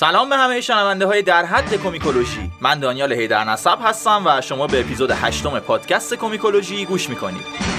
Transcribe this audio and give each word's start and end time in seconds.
سلام 0.00 0.28
به 0.28 0.36
همه 0.36 0.60
شنونده 0.60 1.06
های 1.06 1.22
در 1.22 1.44
حد 1.44 1.76
کومیکولوژی 1.76 2.50
من 2.60 2.78
دانیال 2.78 3.12
هیدر 3.12 3.44
نصب 3.44 3.78
هستم 3.82 4.22
و 4.26 4.40
شما 4.40 4.66
به 4.66 4.80
اپیزود 4.80 5.10
هشتم 5.10 5.58
پادکست 5.58 6.14
کومیکولوژی 6.14 6.84
گوش 6.84 7.08
می‌کنید. 7.08 7.69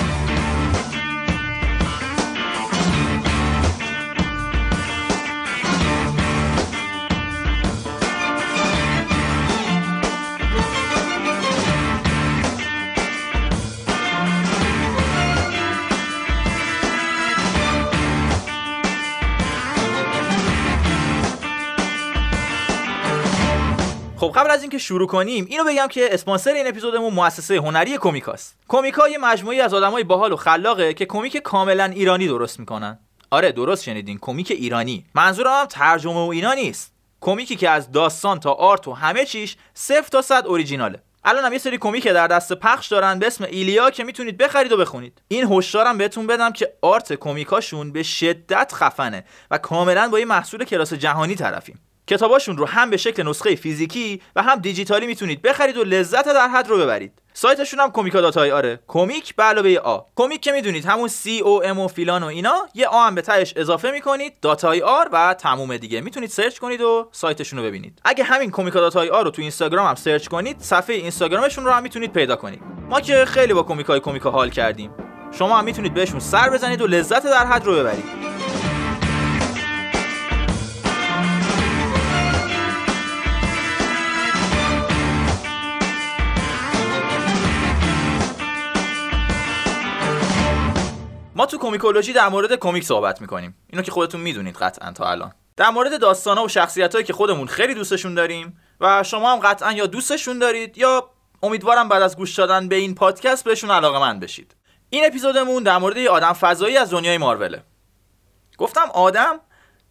خب 24.32 24.40
قبل 24.40 24.52
از 24.52 24.62
اینکه 24.62 24.78
شروع 24.78 25.08
کنیم 25.08 25.46
اینو 25.50 25.64
بگم 25.64 25.88
که 25.88 26.14
اسپانسر 26.14 26.52
این 26.54 26.68
اپیزودمون 26.68 27.14
مؤسسه 27.14 27.56
هنری 27.56 27.98
کومیکاست. 27.98 28.56
کومیکا 28.68 29.10
یه 29.10 29.18
مجموعی 29.18 29.62
از 29.62 29.74
آدمای 29.74 30.04
باحال 30.04 30.32
و 30.32 30.36
خلاقه 30.36 30.94
که 30.94 31.06
کمیک 31.06 31.38
کاملا 31.38 31.84
ایرانی 31.84 32.28
درست 32.28 32.60
می‌کنن. 32.60 33.00
آره 33.32 33.52
درست 33.52 33.84
شنیدین 33.84 34.18
کمیک 34.22 34.52
ایرانی. 34.52 35.06
منظورم 35.16 35.52
هم 35.60 35.66
ترجمه 35.66 36.26
و 36.26 36.30
اینا 36.30 36.54
نیست. 36.54 36.94
کمیکی 37.22 37.56
که 37.56 37.70
از 37.70 37.92
داستان 37.92 38.40
تا 38.40 38.52
آرت 38.52 38.88
و 38.88 38.94
همه 38.94 39.26
چیش 39.26 39.58
صفر 39.74 40.08
تا 40.12 40.22
صد 40.22 40.44
اوریجیناله. 40.48 41.02
الان 41.24 41.46
هم 41.46 41.54
یه 41.54 41.60
سری 41.60 41.78
کمیک 41.78 42.08
در 42.08 42.28
دست 42.28 42.54
پخش 42.54 42.88
دارن 42.88 43.20
به 43.20 43.28
اسم 43.28 43.44
ایلیا 43.44 43.90
که 43.90 44.04
می‌تونید 44.04 44.38
بخرید 44.38 44.72
و 44.72 44.78
بخونید. 44.78 45.22
این 45.28 45.52
هشدارم 45.52 45.98
بهتون 45.98 46.28
بدم 46.28 46.52
که 46.52 46.74
آرت 46.82 47.14
کمیکاشون 47.14 47.92
به 47.92 48.04
شدت 48.04 48.74
خفنه 48.74 49.26
و 49.52 49.58
کاملا 49.58 50.10
با 50.10 50.20
یه 50.20 50.26
محصول 50.26 50.64
کلاس 50.64 50.94
جهانی 50.94 51.36
طرفیم. 51.36 51.80
کتاباشون 52.12 52.58
رو 52.58 52.66
هم 52.66 52.90
به 52.90 52.98
شکل 52.98 53.24
نسخه 53.24 53.56
فیزیکی 53.56 54.22
و 54.36 54.42
هم 54.42 54.60
دیجیتالی 54.60 55.08
می‌تونید 55.08 55.42
بخرید 55.42 55.78
و 55.78 55.84
لذت 55.84 56.26
در 56.26 56.48
حد 56.48 56.68
رو 56.68 56.78
ببرید. 56.78 57.12
سایتشون 57.34 57.80
هم 57.80 57.92
کمیکا 57.92 58.22
dot 58.22 58.52
IR 58.52 58.66
ه. 58.66 58.80
کمیک 58.88 59.36
به 59.36 59.44
علاوه 59.44 59.76
آ. 59.84 60.00
کمیک 60.16 60.42
که 60.42 60.52
می‌دونید 60.52 60.86
همون 60.86 61.08
C 61.08 61.40
O 61.40 61.66
M 61.66 61.80
و 61.80 61.88
فیلان 61.88 62.24
و 62.24 62.26
اینا 62.26 62.68
یه 62.74 62.88
A 62.88 63.08
هم 63.08 63.16
به 63.16 63.22
تهش 63.22 63.54
اضافه 63.56 63.92
می‌کنید 63.92 64.34
dot 64.42 64.82
IR 64.82 65.10
و 65.12 65.34
تموم 65.34 65.78
دیگه. 65.78 66.02
می‌تونید 66.02 66.30
search 66.30 66.58
کنید 66.58 66.82
و 66.82 67.10
سایتشون 67.12 67.60
رو 67.60 67.66
ببینید. 67.66 68.02
اگه 68.04 68.24
همین 68.24 68.52
کمیکا 68.52 68.80
dot 68.80 69.10
IR 69.10 69.24
رو 69.24 69.32
تو 69.32 69.42
اینستاگرام 69.42 69.88
هم 69.88 69.96
search 69.96 70.28
کنید 70.28 70.60
صفحه 70.60 70.96
اینستاگرامشون 70.96 71.66
رو 71.66 71.72
هم 71.72 71.84
می‌تونید 71.84 72.14
پیدا 72.14 72.36
کنید. 72.36 72.62
ما 72.90 73.02
که 73.02 73.26
خیلی 73.26 73.54
با 73.54 73.64
کمیکای 73.64 74.00
کمیکا 74.00 74.32
حال 74.32 74.50
کردیم. 74.50 74.92
شما 75.32 75.58
هم 75.58 75.64
می‌تونید 75.64 75.94
بهشون 75.94 76.20
سر 76.20 76.50
بزنید 76.50 76.82
و 76.82 76.88
لذت 76.88 77.24
در 77.24 77.46
حد 77.46 77.66
رو 77.66 77.76
ببرید. 77.76 78.31
ما 91.42 91.48
تو 91.48 91.58
کومیکولوژی 91.58 92.14
در 92.14 92.30
مورد 92.30 92.56
کمیک 92.56 92.84
صحبت 92.84 93.22
می‌کنیم. 93.22 93.56
اینو 93.70 93.84
که 93.84 93.92
خودتون 93.92 94.22
می‌دونید 94.22 94.58
قطعا 94.58 94.92
تا 94.92 95.10
الان. 95.12 95.34
در 95.58 95.70
مورد 95.70 96.02
داستانا 96.02 96.44
و 96.44 96.48
شخصیتهایی 96.48 97.06
که 97.06 97.14
خودمون 97.14 97.48
خیلی 97.48 97.74
دوستشون 97.74 98.14
داریم 98.14 98.58
و 98.82 99.04
شما 99.04 99.32
هم 99.34 99.40
قطعا 99.40 99.72
یا 99.72 99.86
دوستشون 99.86 100.40
دارید 100.40 100.78
یا 100.78 101.10
امیدوارم 101.44 101.90
بعد 101.90 102.02
از 102.02 102.18
گوش 102.18 102.36
دادن 102.36 102.68
به 102.68 102.76
این 102.76 102.96
پادکست 102.96 103.44
بهشون 103.44 103.72
علاقه 103.72 104.00
من 104.00 104.20
بشید. 104.20 104.56
این 104.90 105.06
اپیزودمون 105.06 105.64
در 105.64 105.78
مورد 105.78 105.98
یه 105.98 106.10
آدم 106.10 106.34
فضایی 106.34 106.78
از 106.78 106.92
دنیای 106.92 107.18
ماروله 107.18 107.64
گفتم 108.58 108.90
آدم؟ 108.94 109.40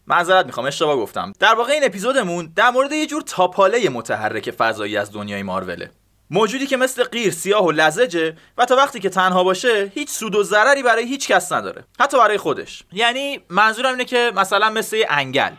معذرت 0.07 0.47
می‌خوام 0.47 0.67
اشتباه 0.67 0.97
گفتم. 0.97 1.33
در 1.39 1.55
واقع 1.55 1.73
این 1.73 1.85
اپیزودمون 1.85 2.53
در 2.57 2.71
مورد 2.71 2.93
یه 2.93 3.07
جور 3.07 3.23
تاپاله 3.23 3.89
متحرک 3.89 4.51
فضایی 4.51 4.97
از 4.97 5.13
دنیای 5.13 5.43
ماروله 5.43 5.91
موجودی 6.31 6.67
که 6.67 6.77
مثل 6.77 7.05
غیر 7.05 7.31
سیاه 7.31 7.65
و 7.65 7.71
لزجه 7.71 8.37
و 8.59 8.65
تا 8.65 8.77
وقتی 8.77 9.01
که 9.01 9.09
تنها 9.09 9.45
باشه 9.45 9.93
هیچ 9.95 10.09
سود 10.09 10.35
و 10.35 10.43
ضرری 10.43 10.83
برای 10.83 11.05
هیچ 11.05 11.29
کس 11.29 11.53
نداره. 11.53 11.85
حتی 12.01 12.19
برای 12.19 12.39
خودش. 12.39 12.83
یعنی 12.93 13.41
منظورم 13.49 13.91
اینه 13.91 14.05
که 14.05 14.33
مثلا 14.37 14.71
مثل 14.71 14.97
یه 14.97 15.07
انگل. 15.11 15.51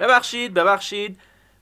ببخشید 0.00 0.54
ببخشید. 0.54 1.18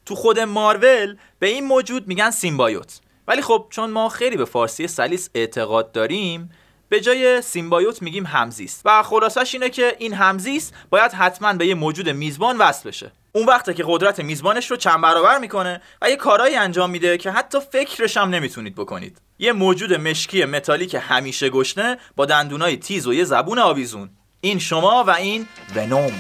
تو 0.06 0.14
خود 0.14 0.41
مارول 0.41 1.16
به 1.38 1.47
این 1.47 1.64
موجود 1.64 2.09
میگن 2.09 2.31
سیمبایوت. 2.31 3.00
ولی 3.28 3.42
خب 3.42 3.66
چون 3.70 3.91
ما 3.91 4.09
خیلی 4.09 4.36
به 4.36 4.44
فارسی 4.44 4.86
سلیس 4.88 5.30
اعتقاد 5.34 5.92
داریم 5.92 6.50
به 6.88 7.00
جای 7.00 7.43
سیمبایوت 7.43 8.03
میگیم 8.03 8.26
همزیست. 8.26 8.82
و 8.84 9.03
خلاصش 9.03 9.54
اینه 9.54 9.71
که 9.71 9.97
این 9.99 10.15
همزیست 10.15 10.75
باید 10.91 11.12
حتما 11.12 11.53
به 11.53 11.66
یه 11.66 11.75
موجود 11.75 12.09
میزبان 12.09 12.59
وصل 12.59 12.88
بشه. 12.88 13.12
اون 13.32 13.47
وقته 13.47 13.75
که 13.75 13.84
قدرت 13.87 14.21
میزبانش 14.21 14.71
رو 14.71 14.76
چند 14.76 15.00
برابر 15.00 15.38
می‌کنه 15.38 15.82
و 16.03 16.10
یه 16.10 16.16
کارایی 16.16 16.56
انجام 16.56 16.91
میده 16.91 17.19
که 17.19 17.31
حتی 17.31 17.59
فکرش 17.72 18.16
هم 18.16 18.31
نمی‌تونید 18.31 18.75
بکنید. 18.75 19.21
یه 19.38 19.53
موجود 19.53 19.94
مشکی 19.94 20.44
متالی 20.44 20.87
که 20.87 20.98
همیشه 20.98 21.48
گشنه 21.50 21.98
با 22.16 22.27
دندونای 22.27 22.77
تیز 22.77 23.06
و 23.06 23.15
یه 23.15 23.25
زبون 23.25 23.59
آویزون. 23.59 24.10
این 24.41 24.59
شما 24.59 25.04
و 25.06 25.10
این 25.10 25.47
ونوم. 25.77 26.12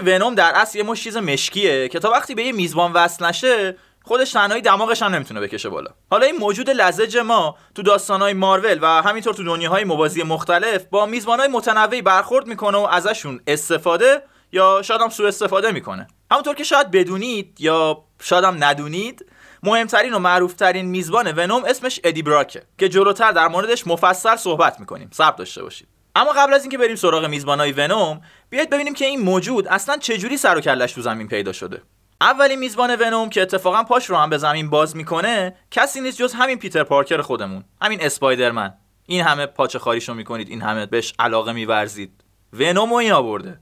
که 0.00 0.06
ونوم 0.06 0.34
در 0.34 0.52
اصل 0.54 0.78
یه 0.78 0.84
مش 0.84 1.04
چیز 1.04 1.16
مشکیه 1.16 1.88
که 1.88 1.98
تا 1.98 2.10
وقتی 2.10 2.34
به 2.34 2.42
یه 2.42 2.52
میزبان 2.52 2.92
وصل 2.92 3.24
نشه 3.24 3.76
خودش 4.04 4.32
تنهایی 4.32 4.62
دماغش 4.62 5.02
هم 5.02 5.14
نمی‌تونه 5.14 5.40
بکشه 5.40 5.68
بالا. 5.68 5.90
حالا 6.10 6.26
این 6.26 6.36
موجود 6.36 6.70
لزج 6.70 7.16
ما 7.16 7.56
تو 7.74 7.82
داستانهای 7.82 8.32
مارول 8.32 8.78
و 8.82 8.86
همینطور 8.86 9.34
تو 9.34 9.44
دنیاهای 9.44 9.84
موازی 9.84 10.22
مختلف 10.22 10.84
با 10.84 11.06
میزبانهای 11.06 11.48
متنوعی 11.48 12.02
برخورد 12.02 12.46
می‌کنه 12.46 12.78
و 12.78 12.80
ازشون 12.80 13.40
استفاده 13.46 14.22
یا 14.52 14.82
شاید 14.82 15.00
هم 15.00 15.08
سوء 15.08 15.28
استفاده 15.28 15.72
می‌کنه. 15.72 16.08
همونطور 16.30 16.54
که 16.54 16.64
شاید 16.64 16.90
بدونید 16.90 17.56
یا 17.60 18.04
شاید 18.20 18.44
هم 18.44 18.64
ندونید 18.64 19.26
مهمترین 19.62 20.14
و 20.14 20.18
معروفترین 20.18 20.86
میزبان 20.86 21.32
ونوم 21.32 21.64
اسمش 21.64 22.00
ادی 22.04 22.22
براکه 22.22 22.62
که 22.78 22.88
جلوتر 22.88 23.32
در 23.32 23.48
موردش 23.48 23.86
مفصل 23.86 24.36
صحبت 24.36 24.80
می‌کنیم. 24.80 25.10
صبر 25.12 25.36
داشته 25.36 25.62
باشید. 25.62 25.88
اما 26.14 26.32
قبل 26.32 26.54
از 26.54 26.62
اینکه 26.62 26.78
بریم 26.78 26.96
سراغ 26.96 27.24
میزبانای 27.24 27.72
ونوم 27.72 28.20
بیاید 28.50 28.70
ببینیم 28.70 28.94
که 28.94 29.04
این 29.04 29.20
موجود 29.20 29.68
اصلا 29.68 29.96
چجوری 29.96 30.36
سر 30.36 30.58
و 30.58 30.60
کلش 30.60 30.92
تو 30.92 31.02
زمین 31.02 31.28
پیدا 31.28 31.52
شده. 31.52 31.82
اولین 32.20 32.58
میزبان 32.58 32.96
ونوم 33.00 33.30
که 33.30 33.42
اتفاقا 33.42 33.82
پاش 33.82 34.10
رو 34.10 34.16
هم 34.16 34.30
به 34.30 34.38
زمین 34.38 34.70
باز 34.70 34.96
می‌کنه 34.96 35.56
کسی 35.70 36.00
نیست 36.00 36.18
جز 36.18 36.32
همین 36.32 36.58
پیتر 36.58 36.82
پارکر 36.82 37.20
خودمون 37.20 37.64
همین 37.82 38.02
اسپایدرمن. 38.02 38.74
این 39.06 39.24
همه 39.24 39.46
پاچه 39.46 39.78
خاریشو 39.78 40.14
می‌کنید 40.14 40.48
این 40.48 40.62
همه 40.62 40.86
بهش 40.86 41.14
علاقه 41.18 41.52
میورزید. 41.52 42.24
ونوم 42.52 42.92
این 42.92 43.12
آورده. 43.12 43.60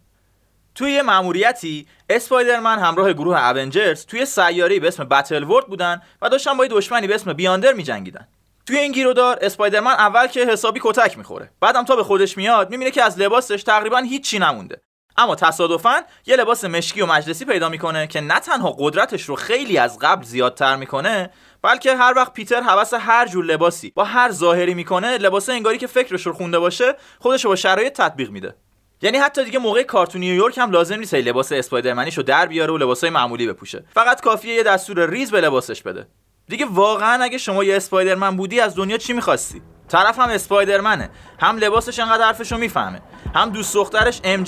توی 0.75 0.91
یه 0.91 1.03
مأموریتی 1.03 1.87
اسپایدرمن 2.11 2.79
همراه 2.79 3.13
گروه 3.13 3.49
اونجرز 3.49 4.07
توی 4.07 4.27
سیاره‌ای 4.27 4.81
به 4.81 4.89
اسم 4.89 5.05
بتل 5.05 5.45
ورد 5.45 5.67
بودن 5.67 6.03
و 6.23 6.29
داشتن 6.29 6.57
با 6.57 6.65
یه 6.65 6.71
دشمنی 6.71 7.07
به 7.07 7.15
اسم 7.15 7.33
بیاندر 7.33 7.73
میجنگیدن. 7.73 8.29
توی 8.69 8.79
این 8.79 8.93
گیرودار 8.93 9.39
اسپایدرمن 9.41 9.91
اول 9.91 10.27
که 10.27 10.47
حسابی 10.47 10.81
کتک 10.83 11.19
می‌خوره. 11.19 11.51
بعدم 11.61 11.84
تا 11.84 11.97
به 11.97 12.05
خودش 12.05 12.37
میاد 12.37 12.71
می‌بینه 12.71 12.91
که 12.91 13.03
از 13.03 13.19
لباسش 13.19 13.62
تقریبا 13.62 13.99
هیچی 13.99 14.39
نمونده. 14.39 14.83
اما 15.17 15.34
تصادفا 15.34 16.03
یه 16.27 16.37
لباس 16.37 16.65
مشکی 16.65 17.01
و 17.01 17.06
مجلسی 17.06 17.45
پیدا 17.45 17.69
می‌کنه 17.69 18.06
که 18.06 18.21
نه 18.21 18.41
تنها 18.41 18.77
قدرتش 18.79 19.23
رو 19.23 19.37
خیلی 19.37 19.79
از 19.79 19.99
قبل 19.99 20.25
زیادتر 20.25 20.77
می‌کنه 20.77 21.31
بلکه 21.62 21.97
هر 21.97 22.12
وقت 22.17 22.33
پیتر 22.33 22.61
حوس 22.61 22.95
هر 22.95 23.27
جور 23.27 23.45
لباسی 23.45 23.93
با 23.95 24.05
هر 24.05 24.31
ظاهری 24.31 24.75
می‌کنه 24.75 25.19
لباس 25.19 25.49
انگاری 25.49 25.79
که 25.79 25.87
فکرش 25.87 26.27
رو 26.27 26.33
خونده 26.33 26.59
باشه 26.59 26.95
خودش 27.19 27.45
رو 27.45 27.50
با 27.50 27.56
شرایط 27.56 27.93
تطبیق 27.93 28.31
میده. 28.31 28.56
یعنی 29.03 29.19
حتی 29.19 29.45
دیگه 29.45 29.59
موقع 29.59 29.83
کار 29.83 30.05
تو 30.05 30.21
نیویورک 30.21 30.59
هم 30.59 30.71
لازم 30.71 30.99
نیست 30.99 31.15
لباس 31.15 31.53
اسپایدرمنیشو 31.53 32.23
در 32.23 32.47
بیاره 32.47 32.73
و 32.73 32.76
لباسای 32.76 33.11
معمولی 33.11 33.47
بپوشه. 33.47 33.85
فقط 33.94 34.20
کافیه 34.20 34.55
یه 34.55 34.62
دستور 34.62 35.11
ریز 35.11 35.31
به 35.31 35.41
لباسش 35.41 35.82
بده. 35.82 36.06
دیگه 36.49 36.67
واقعا 36.67 37.25
اگه 37.25 37.39
شما 37.39 37.65
یه 37.65 37.77
اسپایدرمن 37.77 38.37
بودی 38.37 38.61
از 38.61 38.77
دنیا 38.77 38.99
چی 38.99 39.12
می‌خواستی؟ 39.12 39.62
طرف 39.89 40.19
هم 40.19 40.29
اسپایدرمنه 40.29 41.11
هم 41.41 41.56
لباسش 41.56 41.99
انقدر 41.99 42.25
حرفشو 42.25 42.56
می‌فهمه 42.56 43.00
هم 43.35 43.50
دوست 43.50 43.75
دخترش 43.75 44.21
MJ 44.25 44.44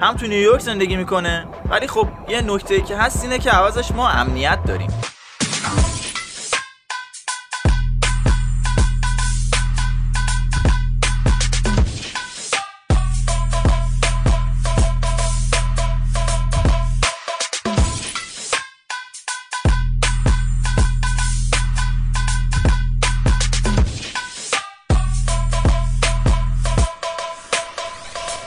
هم 0.00 0.16
تو 0.16 0.26
نیویورک 0.26 0.60
زندگی 0.60 0.96
می‌کنه. 0.96 1.46
ولی 1.70 1.86
خب 1.86 2.08
یه 2.28 2.40
نکته 2.40 2.80
که 2.80 2.96
هست 2.96 3.24
اینه 3.24 3.38
که 3.38 3.50
عوضش 3.50 3.92
ما 3.92 4.08
امنیت 4.08 4.58
داریم. 4.66 4.90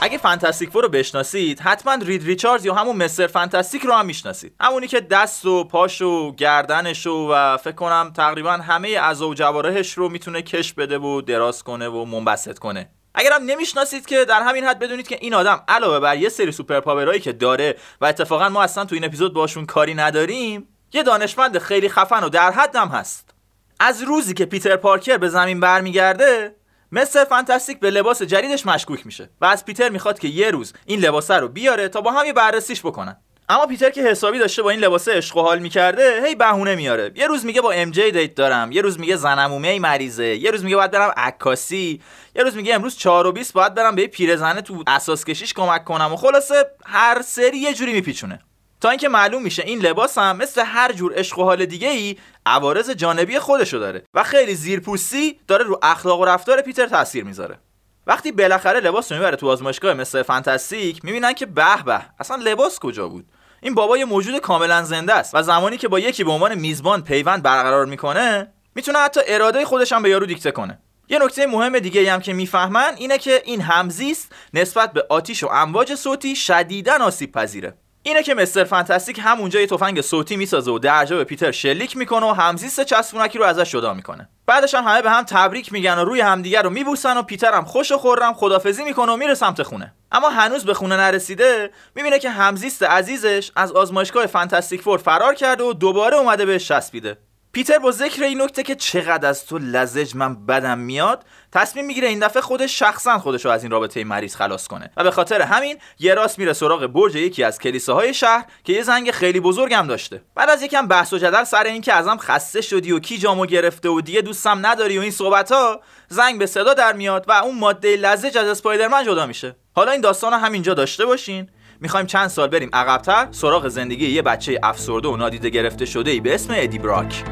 اگه 0.04 0.18
فانتاستیک 0.18 0.70
فور 0.70 0.82
رو 0.82 0.88
بشناسید 0.88 1.60
حتما 1.60 1.94
رید 1.94 2.24
ریچاردز 2.24 2.64
یا 2.64 2.74
همون 2.74 2.96
مستر 2.96 3.26
فانتاستیک 3.26 3.82
رو 3.82 3.92
هم 3.92 4.06
می‌شناسید. 4.06 4.54
همونی 4.60 4.86
که 4.86 5.00
دست 5.00 5.46
و 5.46 5.64
پاش 5.64 6.02
و 6.02 6.32
گردنش 6.32 7.06
و, 7.06 7.28
و 7.32 7.56
فکر 7.56 7.74
کنم 7.74 8.12
تقریبا 8.16 8.52
همه 8.52 8.88
اعضا 8.88 9.28
و 9.28 9.34
جوارحش 9.34 9.92
رو 9.92 10.08
می‌تونه 10.08 10.42
کش 10.42 10.72
بده 10.72 10.98
و 10.98 11.20
دراز 11.20 11.62
کنه 11.62 11.88
و 11.88 12.04
منبسط 12.04 12.58
کنه. 12.58 12.90
اگرم 13.14 13.44
نمی‌شناسید 13.44 14.06
که 14.06 14.24
در 14.24 14.42
همین 14.42 14.64
حد 14.64 14.78
بدونید 14.78 15.08
که 15.08 15.18
این 15.20 15.34
آدم 15.34 15.64
علاوه 15.68 16.00
بر 16.00 16.16
یه 16.16 16.28
سری 16.28 16.52
super 16.52 16.80
power 16.80 17.09
ایی 17.09 17.20
که 17.20 17.32
داره 17.32 17.76
و 18.00 18.06
اتفاقا 18.06 18.48
ما 18.48 18.62
اصلا 18.62 18.84
تو 18.84 18.94
این 18.94 19.04
اپیزود 19.04 19.34
باشون 19.34 19.66
کاری 19.66 19.94
نداریم 19.94 20.68
یه 20.92 21.02
دانشمند 21.02 21.58
خیلی 21.58 21.88
خفن 21.88 22.24
و 22.24 22.28
در 22.28 22.50
حدم 22.50 22.88
هست. 22.88 23.34
از 23.80 24.02
روزی 24.02 24.34
که 24.34 24.44
پیتر 24.46 24.76
پارکر 24.76 25.16
به 25.16 25.28
زمین 25.28 25.60
برمیگرده 25.60 26.54
مستر 26.94 27.24
فانتاستیک 27.24 27.80
به 27.80 27.90
لباس 27.90 28.22
جدیدش 28.22 28.66
مشکوک 28.66 29.06
میشه 29.06 29.30
و 29.40 29.44
از 29.44 29.64
پیتر 29.64 29.88
می‌خواد 29.88 30.18
که 30.18 30.28
یه 30.28 30.50
روز 30.50 30.72
این 30.86 31.00
لباس 31.00 31.30
رو 31.30 31.48
بیاره 31.48 31.88
تا 31.88 32.00
با 32.00 32.12
هم 32.12 32.26
یه 32.26 32.32
بررسیش 32.32 32.80
بکنن. 32.80 33.16
اما 33.48 33.66
پیتر 33.66 33.90
که 33.90 34.02
حسابی 34.02 34.38
داشته 34.38 34.62
با 34.62 34.70
این 34.70 34.80
لباسه 34.80 35.12
عشق 35.12 35.36
و 35.36 35.42
حال 35.42 35.58
می‌کرده 35.58 36.22
هی 36.26 36.34
بهونه 36.34 36.74
میاره. 36.74 37.12
یه 37.14 37.26
روز 37.26 37.44
میگه 37.44 37.60
با 37.60 37.72
MJ 37.72 38.10
date 38.10 38.34
دارم 38.34 38.72
یه 38.72 38.82
روز 38.82 39.00
میگه 39.00 39.16
زن 39.16 39.34
عمو 39.34 39.60
می 39.60 39.78
مریضه 39.78 40.24
یه 40.24 40.50
روز 40.50 40.64
میگه 40.64 40.76
باید 40.76 40.90
برم 40.90 41.12
عکاسی 41.16 42.02
یه 42.36 42.42
روز 42.42 42.56
میگه 42.56 42.74
امروز 42.74 42.96
4 42.96 43.26
و 43.26 43.32
20 43.32 43.52
باید 43.52 43.74
برم 43.74 43.94
به 43.94 44.06
پیرزنه 44.06 44.62
تو 44.62 44.84
اسباب 44.86 45.24
کشیش 45.24 45.54
کمک 45.54 45.84
کنم 45.84 46.12
و 46.12 46.16
خلاصه 46.16 46.54
هر 46.84 47.22
سری 47.22 47.58
یه 47.58 47.74
جوری 47.74 47.92
میپیچونه. 47.92 48.40
تا 48.84 48.90
اینکه 48.90 49.08
معلوم 49.08 49.42
میشه 49.42 49.62
این 49.66 49.78
لباس 49.78 50.18
هم 50.18 50.36
مثل 50.36 50.62
هر 50.66 50.92
جور 50.92 51.12
عشق 51.16 51.38
و 51.38 51.44
حال 51.44 51.66
دیگه 51.66 51.88
ای 51.88 52.16
عوارض 52.46 52.90
جانبی 52.90 53.38
خودشو 53.38 53.78
داره 53.78 54.02
و 54.14 54.22
خیلی 54.22 54.54
زیرپوستی 54.54 55.40
داره 55.48 55.64
رو 55.64 55.80
اخلاق 55.82 56.20
و 56.20 56.24
رفتار 56.24 56.60
پیتر 56.60 56.86
تاثیر 56.86 57.24
می‌ذاره. 57.24 57.58
وقتی 58.06 58.32
بالاخره 58.32 58.80
لباس 58.80 59.12
رو 59.12 59.18
می‌بره 59.18 59.36
تو 59.36 59.50
آزمایشگاه 59.50 59.94
مثل 59.94 60.22
فانتاستیک 60.22 61.04
می‌بینن 61.04 61.32
که 61.32 61.46
به 61.46 61.82
به 61.86 62.00
اصلا 62.20 62.36
لباس 62.36 62.78
کجا 62.78 63.08
بود؟ 63.08 63.26
این 63.62 63.74
بابا 63.74 63.98
یه 63.98 64.04
موجود 64.04 64.38
کاملا 64.38 64.82
زنده 64.82 65.14
است 65.14 65.34
و 65.34 65.42
زمانی 65.42 65.76
که 65.76 65.88
با 65.88 65.98
یکی 65.98 66.24
به 66.24 66.30
عنوان 66.30 66.54
میزبان 66.54 67.02
پیوند 67.02 67.42
برقرار 67.42 67.86
می‌کنه 67.86 68.52
می‌تونه 68.74 68.98
حتی 68.98 69.20
اراده 69.26 69.64
خودش 69.64 69.92
هم 69.92 70.02
به 70.02 70.10
یارو 70.10 70.26
دیکته 70.26 70.50
کنه. 70.50 70.78
یه 71.08 71.18
نکته 71.18 71.46
مهم 71.46 71.78
دیگه 71.78 72.12
هم 72.12 72.20
که 72.20 72.32
می‌فهمن 72.32 72.94
اینه 72.96 73.18
که 73.18 73.42
این 73.44 73.60
همزیست 73.60 74.32
نسبت 74.54 74.92
به 74.92 75.06
آتیش 75.08 75.42
و 75.42 75.46
امواج 75.46 75.94
صوتی 75.94 76.36
شدیدا 76.36 77.04
آسیب 77.04 77.32
پذیره. 77.32 77.74
اینه 78.06 78.22
که 78.22 78.34
مستر 78.34 78.64
فانتاستیک 78.64 79.20
همونجا 79.22 79.60
یه 79.60 79.66
تفنگ 79.66 80.00
صوتی 80.00 80.36
می‌سازه 80.36 80.70
و 80.70 80.78
درجا 80.78 81.16
به 81.16 81.24
پیتر 81.24 81.52
شلیک 81.52 81.96
می‌کنه 81.96 82.26
و 82.26 82.32
همزیست 82.32 82.84
چسبونکی 82.84 83.38
رو 83.38 83.44
ازش 83.44 83.70
جدا 83.70 83.94
می‌کنه. 83.94 84.28
بعدش 84.46 84.74
هم 84.74 84.84
همه 84.84 85.02
به 85.02 85.10
هم 85.10 85.22
تبریک 85.22 85.72
میگن 85.72 85.98
و 85.98 86.04
روی 86.04 86.20
همدیگه 86.20 86.62
رو 86.62 86.70
میبوسن 86.70 87.16
و 87.16 87.22
پیتر 87.22 87.52
هم 87.52 87.64
خوش 87.64 87.92
و 87.92 87.98
خورم 87.98 88.34
خدافزی 88.34 88.84
می‌کنه 88.84 89.12
و 89.12 89.16
میره 89.16 89.34
سمت 89.34 89.62
خونه. 89.62 89.94
اما 90.12 90.28
هنوز 90.28 90.64
به 90.64 90.74
خونه 90.74 90.96
نرسیده 90.96 91.70
می‌بینه 91.94 92.18
که 92.18 92.30
همزیست 92.30 92.82
عزیزش 92.82 93.50
از 93.56 93.72
آزمایشگاه 93.72 94.26
فانتاستیک 94.26 94.82
فور 94.82 94.98
فرار 94.98 95.34
کرده 95.34 95.64
و 95.64 95.72
دوباره 95.72 96.16
اومده 96.16 96.46
بهش 96.46 96.68
چسبیده. 96.68 97.16
پیتر 97.54 97.78
با 97.78 97.90
ذکر 97.90 98.22
این 98.22 98.42
نکته 98.42 98.62
که 98.62 98.74
چقدر 98.74 99.28
از 99.28 99.46
تو 99.46 99.58
لزج 99.58 100.16
من 100.16 100.46
بدم 100.46 100.78
میاد 100.78 101.24
تصمیم 101.52 101.86
می‌گیره 101.86 102.08
این 102.08 102.18
دفعه 102.18 102.42
خودش 102.42 102.78
شخصا 102.78 103.18
خودش 103.18 103.44
رو 103.44 103.50
از 103.50 103.62
این 103.62 103.72
رابطه 103.72 104.04
مریض 104.04 104.36
خلاص 104.36 104.66
کنه. 104.66 104.90
و 104.96 105.04
به 105.04 105.10
خاطر 105.10 105.42
همین 105.42 105.78
یه 105.98 106.14
راست 106.14 106.38
میره 106.38 106.52
سراغ 106.52 106.86
برج 106.86 107.14
یکی 107.16 107.44
از 107.44 107.58
کلیساهای 107.58 108.14
شهر 108.14 108.44
که 108.64 108.72
یه 108.72 108.82
زنگ 108.82 109.10
خیلی 109.10 109.40
بزرگم 109.40 109.86
داشته. 109.86 110.22
بعد 110.34 110.50
از 110.50 110.62
یکم 110.62 110.88
بحث 110.88 111.12
و 111.12 111.18
جدل 111.18 111.44
سر 111.44 111.64
اینکه 111.64 111.92
ازم 111.92 112.16
خسته 112.16 112.60
شدی 112.60 112.92
و 112.92 112.98
کی 112.98 113.18
جامو 113.18 113.46
گرفته 113.46 113.88
و 113.88 114.00
دیگه 114.00 114.20
دوستم 114.20 114.66
نداری 114.66 114.98
و 114.98 115.00
این 115.00 115.10
صحبت 115.10 115.52
ها 115.52 115.80
زنگ 116.08 116.38
به 116.38 116.46
صدا 116.46 116.74
در 116.74 116.92
میاد 116.92 117.24
و 117.28 117.32
اون 117.32 117.58
ماده 117.58 117.96
لزج 117.96 118.38
از 118.38 118.46
اسپایدرمن 118.46 119.04
جدا 119.04 119.26
میشه. 119.26 119.56
حالا 119.76 119.92
این 119.92 120.00
داستان 120.00 120.32
همینجا 120.32 120.74
داشته 120.74 121.06
باشین. 121.06 121.48
می‌خوایم 121.80 122.06
چند 122.06 122.28
سال 122.28 122.48
بریم 122.48 122.70
عقبتر؟ 122.72 123.28
سراغ 123.30 123.68
زندگی 123.68 124.06
یه 124.06 124.22
بچه 124.22 124.60
افسرده 124.62 125.08
و 125.08 125.16
نادیده 125.16 125.50
گرفته 125.50 125.86
شده 125.86 126.10
ای 126.10 126.20
به 126.20 126.34
اسم 126.34 126.54
ادی 126.56 126.78
براک. 126.78 127.24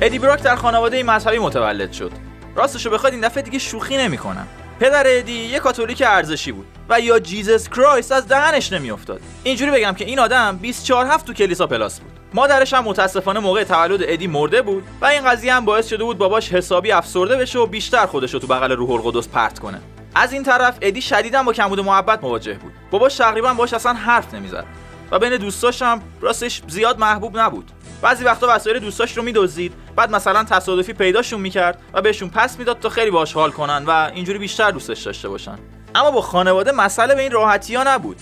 ادی 0.00 0.18
براک 0.18 0.42
در 0.42 0.56
خانواده 0.56 1.02
مذهبی 1.02 1.38
متولد 1.38 1.92
شد. 1.92 2.12
راستشو 2.54 2.90
بخواین 2.90 3.12
این 3.12 3.22
دفعه 3.22 3.42
دیگه 3.42 3.58
شوخی 3.58 3.96
نمی‌کنم. 3.96 4.46
پدر 4.80 5.04
ادی 5.06 5.32
یه 5.32 5.58
کاتولیک 5.58 6.02
ارزشی 6.06 6.52
بود 6.52 6.66
و 6.88 7.00
یا 7.00 7.18
جیزس 7.18 7.68
کرایست 7.68 8.12
از 8.12 8.28
دهنش 8.28 8.72
نمیافتاد. 8.72 9.20
اینجوری 9.44 9.70
بگم 9.70 9.92
که 9.92 10.04
این 10.04 10.18
آدم 10.18 10.58
24 10.62 11.06
هفت 11.06 11.26
تو 11.26 11.32
کلیسا 11.32 11.66
پلاس 11.66 12.00
بود. 12.00 12.23
مادرش 12.34 12.74
هم 12.74 12.84
متاسفانه 12.84 13.40
موقع 13.40 13.64
تولد 13.64 14.00
ادی 14.02 14.26
مرده 14.26 14.62
بود 14.62 14.84
و 15.00 15.06
این 15.06 15.24
قضیه 15.24 15.54
هم 15.54 15.64
باعث 15.64 15.88
شده 15.88 16.04
بود 16.04 16.18
باباش 16.18 16.52
حسابی 16.52 16.92
افسرده 16.92 17.36
بشه 17.36 17.58
و 17.58 17.66
بیشتر 17.66 18.06
خودش 18.06 18.34
رو 18.34 18.40
تو 18.40 18.46
بغل 18.46 18.72
روح 18.72 18.90
القدس 18.90 19.28
پرت 19.28 19.58
کنه. 19.58 19.80
از 20.14 20.32
این 20.32 20.42
طرف 20.42 20.78
ادی 20.80 21.02
شدیدا 21.02 21.42
با 21.42 21.52
کمبود 21.52 21.80
محبت 21.80 22.24
مواجه 22.24 22.54
بود. 22.54 22.72
باباش 22.90 23.16
تقریبا 23.16 23.54
باش 23.54 23.74
اصلا 23.74 23.92
حرف 23.92 24.34
نمی‌زد 24.34 24.64
و 25.10 25.18
بین 25.18 25.36
دوستاش 25.36 25.82
هم 25.82 26.02
راستش 26.20 26.62
زیاد 26.68 26.98
محبوب 26.98 27.38
نبود. 27.38 27.70
بعضی 28.02 28.24
وقتا 28.24 28.46
وسایل 28.50 28.78
دوستاش 28.78 29.16
رو 29.16 29.22
میدزدید 29.22 29.72
بعد 29.96 30.10
مثلا 30.10 30.44
تصادفی 30.44 30.92
پیداشون 30.92 31.40
می‌کرد 31.40 31.82
و 31.92 32.02
بهشون 32.02 32.28
پس 32.28 32.58
می‌داد 32.58 32.78
تا 32.78 32.88
خیلی 32.88 33.10
باش 33.10 33.32
حال 33.32 33.50
کنن 33.50 33.84
و 33.86 34.10
اینجوری 34.14 34.38
بیشتر 34.38 34.70
دوستش 34.70 35.02
داشته 35.02 35.28
باشن. 35.28 35.58
اما 35.94 36.10
با 36.10 36.20
خانواده 36.20 36.72
مسئله 36.72 37.14
به 37.14 37.22
این 37.22 37.30
راحتی 37.30 37.74
ها 37.74 37.82
نبود. 37.86 38.16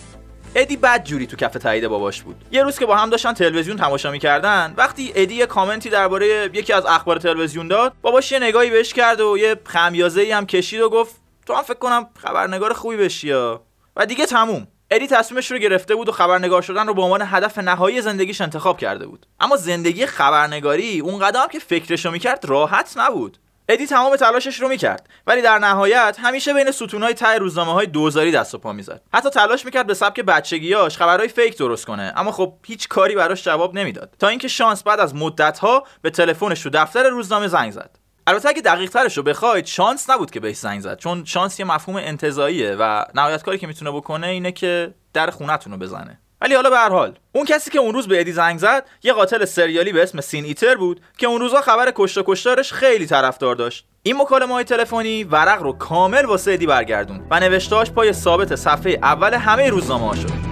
ادی 0.54 0.76
بد 0.76 1.04
جوری 1.04 1.26
تو 1.26 1.36
کف 1.36 1.52
تایید 1.52 1.88
باباش 1.88 2.22
بود. 2.22 2.44
یه 2.50 2.62
روز 2.62 2.78
که 2.78 2.86
با 2.86 2.96
هم 2.96 3.10
داشتن 3.10 3.32
تلویزیون 3.32 3.76
تماشا 3.76 4.10
می‌کردن 4.10 4.74
وقتی 4.76 5.12
ادی 5.14 5.34
یه 5.34 5.46
کامنتی 5.46 5.90
درباره 5.90 6.50
یکی 6.52 6.72
از 6.72 6.86
اخبار 6.86 7.18
تلویزیون 7.18 7.68
داد 7.68 7.92
باباش 8.02 8.32
یه 8.32 8.38
نگاهی 8.38 8.70
بهش 8.70 8.94
کرد 8.94 9.20
و 9.20 9.38
یه 9.38 9.56
خمیازه 9.64 10.34
هم 10.34 10.46
کشید 10.46 10.80
و 10.80 10.90
گفت 10.90 11.14
تو 11.46 11.54
هم 11.54 11.62
فکر 11.62 11.78
کنم 11.78 12.06
خبرنگار 12.22 12.72
خوبی 12.72 12.96
بشی 12.96 13.32
و 13.32 14.06
دیگه 14.08 14.26
تموم. 14.26 14.66
ادی 14.90 15.06
تصمیمش 15.06 15.50
رو 15.50 15.58
گرفته 15.58 15.94
بود 15.94 16.08
و 16.08 16.12
خبرنگار 16.12 16.62
شدن 16.62 16.86
رو 16.86 16.94
به 16.94 17.02
عنوان 17.02 17.22
هدف 17.24 17.58
نهایی 17.58 18.02
زندگیش 18.02 18.40
انتخاب 18.40 18.78
کرده 18.78 19.06
بود. 19.06 19.26
اما 19.40 19.56
زندگی 19.56 20.06
خبرنگاری 20.06 21.00
اون 21.00 21.18
قدم 21.18 21.46
که 21.52 21.58
فکرشو 21.58 22.10
می‌کرد 22.10 22.44
راحت 22.44 22.94
نبود. 22.96 23.38
ادی 23.68 23.86
تمام 23.86 24.16
تلاشش 24.16 24.60
رو 24.60 24.68
می‌کرد. 24.68 25.08
ولی 25.26 25.42
در 25.42 25.58
نهایت 25.58 26.16
همیشه 26.20 26.54
بین 26.54 26.70
ستونهای 26.70 27.14
ته 27.14 27.38
روزنامه 27.38 27.72
های 27.72 27.86
دوزاری 27.86 28.32
دست 28.32 28.54
و 28.54 28.58
پا 28.58 28.72
می‌زد. 28.72 29.02
حتی 29.14 29.30
تلاش 29.30 29.64
می‌کرد 29.64 29.86
به 29.86 29.94
سبک 29.94 30.20
بچگیاش 30.20 30.96
خبرهای 30.96 31.28
فیک 31.28 31.58
درست 31.58 31.86
کنه 31.86 32.12
اما 32.16 32.32
خب 32.32 32.54
هیچ 32.66 32.88
کاری 32.88 33.14
براش 33.14 33.44
جواب 33.44 33.74
نمی‌داد. 33.74 34.14
تا 34.18 34.28
اینکه 34.28 34.48
شانس 34.48 34.82
بعد 34.82 35.00
از 35.00 35.14
مدت 35.14 35.58
ها 35.58 35.84
به 36.02 36.10
تلفنش 36.10 36.62
رو 36.62 36.70
دفتر 36.74 37.08
روزنامه 37.08 37.48
زنگ 37.48 37.72
زد. 37.72 37.98
البته 38.26 38.48
اگه 38.48 38.62
دقیق 38.62 38.90
ترش 38.90 39.16
رو 39.16 39.22
بخواید 39.22 39.66
شانس 39.66 40.10
نبود 40.10 40.30
که 40.30 40.40
بهش 40.40 40.56
زنگ 40.56 40.80
زد 40.80 40.98
چون 40.98 41.24
شانس 41.24 41.60
یه 41.60 41.66
مفهوم 41.66 41.96
انتظاییه 41.96 42.76
و 42.78 43.04
نهایت 43.14 43.42
کاری 43.42 43.58
که 43.58 43.66
می‌تونه 43.66 43.90
بکنه 43.90 44.26
اینه 44.26 44.52
که 44.52 44.94
در 45.12 45.30
خونتون 45.30 45.72
رو 45.72 45.78
بزنه. 45.78 46.20
ولی 46.42 46.54
حالا 46.54 46.70
به 46.70 46.76
هر 46.76 46.88
حال 46.88 47.18
اون 47.32 47.44
کسی 47.44 47.70
که 47.70 47.78
اون 47.78 47.94
روز 47.94 48.08
به 48.08 48.20
ادی 48.20 48.32
زنگ 48.32 48.58
زد 48.58 48.86
یه 49.02 49.12
قاتل 49.12 49.44
سریالی 49.44 49.92
به 49.92 50.02
اسم 50.02 50.20
سین 50.20 50.44
ایتر 50.44 50.74
بود 50.74 51.00
که 51.18 51.26
اون 51.26 51.40
روزا 51.40 51.60
خبر 51.60 51.92
کشت 51.94 52.18
و 52.18 52.22
کشتارش 52.26 52.72
خیلی 52.72 53.06
طرفدار 53.06 53.54
داشت. 53.54 53.86
این 54.02 54.16
مکالمه 54.16 54.52
های 54.52 54.64
تلفنی 54.64 55.24
ورق 55.24 55.62
رو 55.62 55.72
کامل 55.72 56.24
واسه 56.24 56.52
ادی 56.52 56.66
برگردون 56.66 57.26
و 57.30 57.40
نوشتاش 57.40 57.90
پای 57.90 58.12
ثابت 58.12 58.56
صفحه 58.56 58.98
اول 59.02 59.34
همه 59.34 59.70
روزنامه 59.70 60.16
شد. 60.16 60.51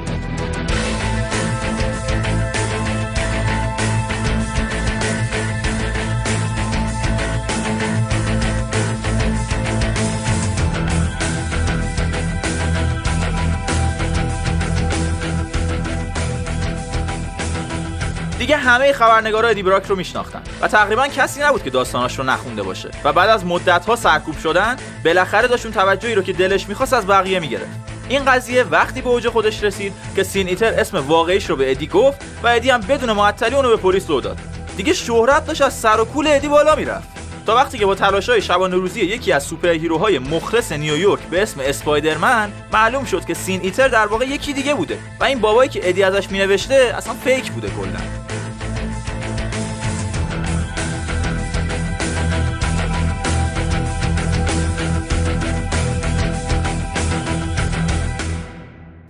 دیگه 18.51 18.63
همه 18.63 18.93
خبرنگارا 18.93 19.49
ادی 19.49 19.63
براک 19.63 19.87
رو 19.87 19.97
میشناختن 19.97 20.43
و 20.61 20.69
تقریبا 20.69 21.09
کسی 21.09 21.43
نبود 21.43 21.63
که 21.63 21.71
داستاناش 21.71 22.19
رو 22.19 22.25
نخونده 22.25 22.63
باشه 22.63 22.91
و 23.05 23.13
بعد 23.13 23.31
از 23.31 23.47
مدت 23.47 23.87
ها 23.87 23.97
سرکوب 23.97 24.39
شدن 24.39 24.77
بالاخره 25.05 25.49
داشت 25.49 25.65
اون 25.65 25.73
توجهی 25.73 26.15
رو 26.15 26.23
که 26.23 26.33
دلش 26.33 26.69
می‌خواست 26.69 26.93
از 26.93 27.07
بقیه 27.07 27.41
می‌گرفت. 27.41 27.79
این 28.09 28.25
قضیه 28.25 28.63
وقتی 28.63 29.03
به 29.03 29.09
اوج 29.09 29.29
خودش 29.29 29.63
رسید 29.63 29.93
که 30.17 30.23
سین 30.23 30.49
ایتر 30.49 30.81
اسم 30.81 30.99
واقعیش 30.99 31.51
رو 31.51 31.57
به 31.57 31.71
ادی 31.71 31.87
گفت 31.87 32.19
و 32.43 32.49
ادی 32.49 32.71
هم 32.71 32.81
بدون 32.81 33.13
معطلی 33.13 33.55
اونو 33.55 33.69
به 33.69 33.77
پلیس 33.77 34.11
لو 34.11 34.21
داد. 34.21 34.39
دیگه 34.77 34.93
شهرت 34.93 35.47
داشت 35.47 35.63
از 35.63 35.75
سر 35.75 36.01
و 36.01 36.05
کول 36.05 36.27
ادی 36.27 36.49
بالا 36.49 36.77
می‌رفت. 36.77 37.09
تا 37.47 37.55
وقتی 37.55 37.79
که 37.79 37.87
با 37.87 37.95
تلاشای 37.95 38.43
شبانه 38.43 38.77
روزی 38.77 39.01
یکی 39.01 39.33
از 39.33 39.43
super 39.43 39.69
hero 39.69 40.02
های 40.02 40.19
مخلص 40.19 40.73
نیویورک 40.73 41.21
به 41.21 41.43
اسم 41.43 41.61
اسپایدرمن 41.61 42.53
معلوم 42.73 43.05
شد 43.05 43.25
که 43.25 43.35
سین 43.35 43.61
ایتر 43.63 43.89
در 43.89 44.07
واقع 44.07 44.25
یکی 44.25 44.53
دیگه 44.53 44.75
بوده 44.75 44.99
و 45.21 45.25
این 45.25 45.39
بابایی 45.39 45.71
که 45.71 45.89
ادی 45.89 46.03
ازش 46.03 46.31
مینوشته 46.31 46.95
اصلا 46.97 47.15
fake 47.25 47.53
بوده 47.53 47.69
کلا. 47.69 48.30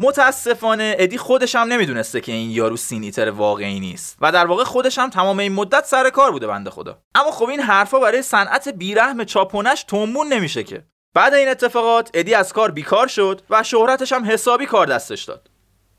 متاسفانه 0.03 0.97
ادی 0.99 1.19
خودش 1.19 1.55
هم 1.55 1.69
نمی‌دونسته 1.69 2.21
که 2.21 2.33
این 2.33 2.51
یارو 2.51 2.77
سینیتر 2.77 3.31
واقعی 3.31 3.81
نیست 3.81 4.17
و 4.21 4.33
در 4.33 4.47
واقع 4.47 4.65
خودش 4.65 4.99
هم 4.99 5.11
تمام 5.11 5.39
این 5.39 5.53
مدت 5.53 5.85
سر 5.85 6.11
کار 6.11 6.31
بوده 6.31 6.47
بنده 6.47 6.71
خدا. 6.71 6.99
اما 7.15 7.31
خب 7.31 7.49
این 7.49 7.61
حرفا 7.61 7.99
برای 7.99 8.23
صنعت 8.23 8.69
بیرحم 8.69 9.25
چاپونش 9.25 9.85
تومون 9.85 10.33
نمیشه 10.33 10.63
که. 10.63 10.85
بعد 11.15 11.35
این 11.35 11.49
اتفاقات 11.49 12.11
ادی 12.15 12.35
از 12.35 12.53
کار 12.53 12.71
بیکار 12.71 13.07
شد 13.07 13.43
و 13.51 13.63
شهرتش 13.63 14.13
هم 14.13 14.31
حسابی 14.31 14.67
کار 14.67 14.87
دستش 14.87 15.25
داد. 15.25 15.51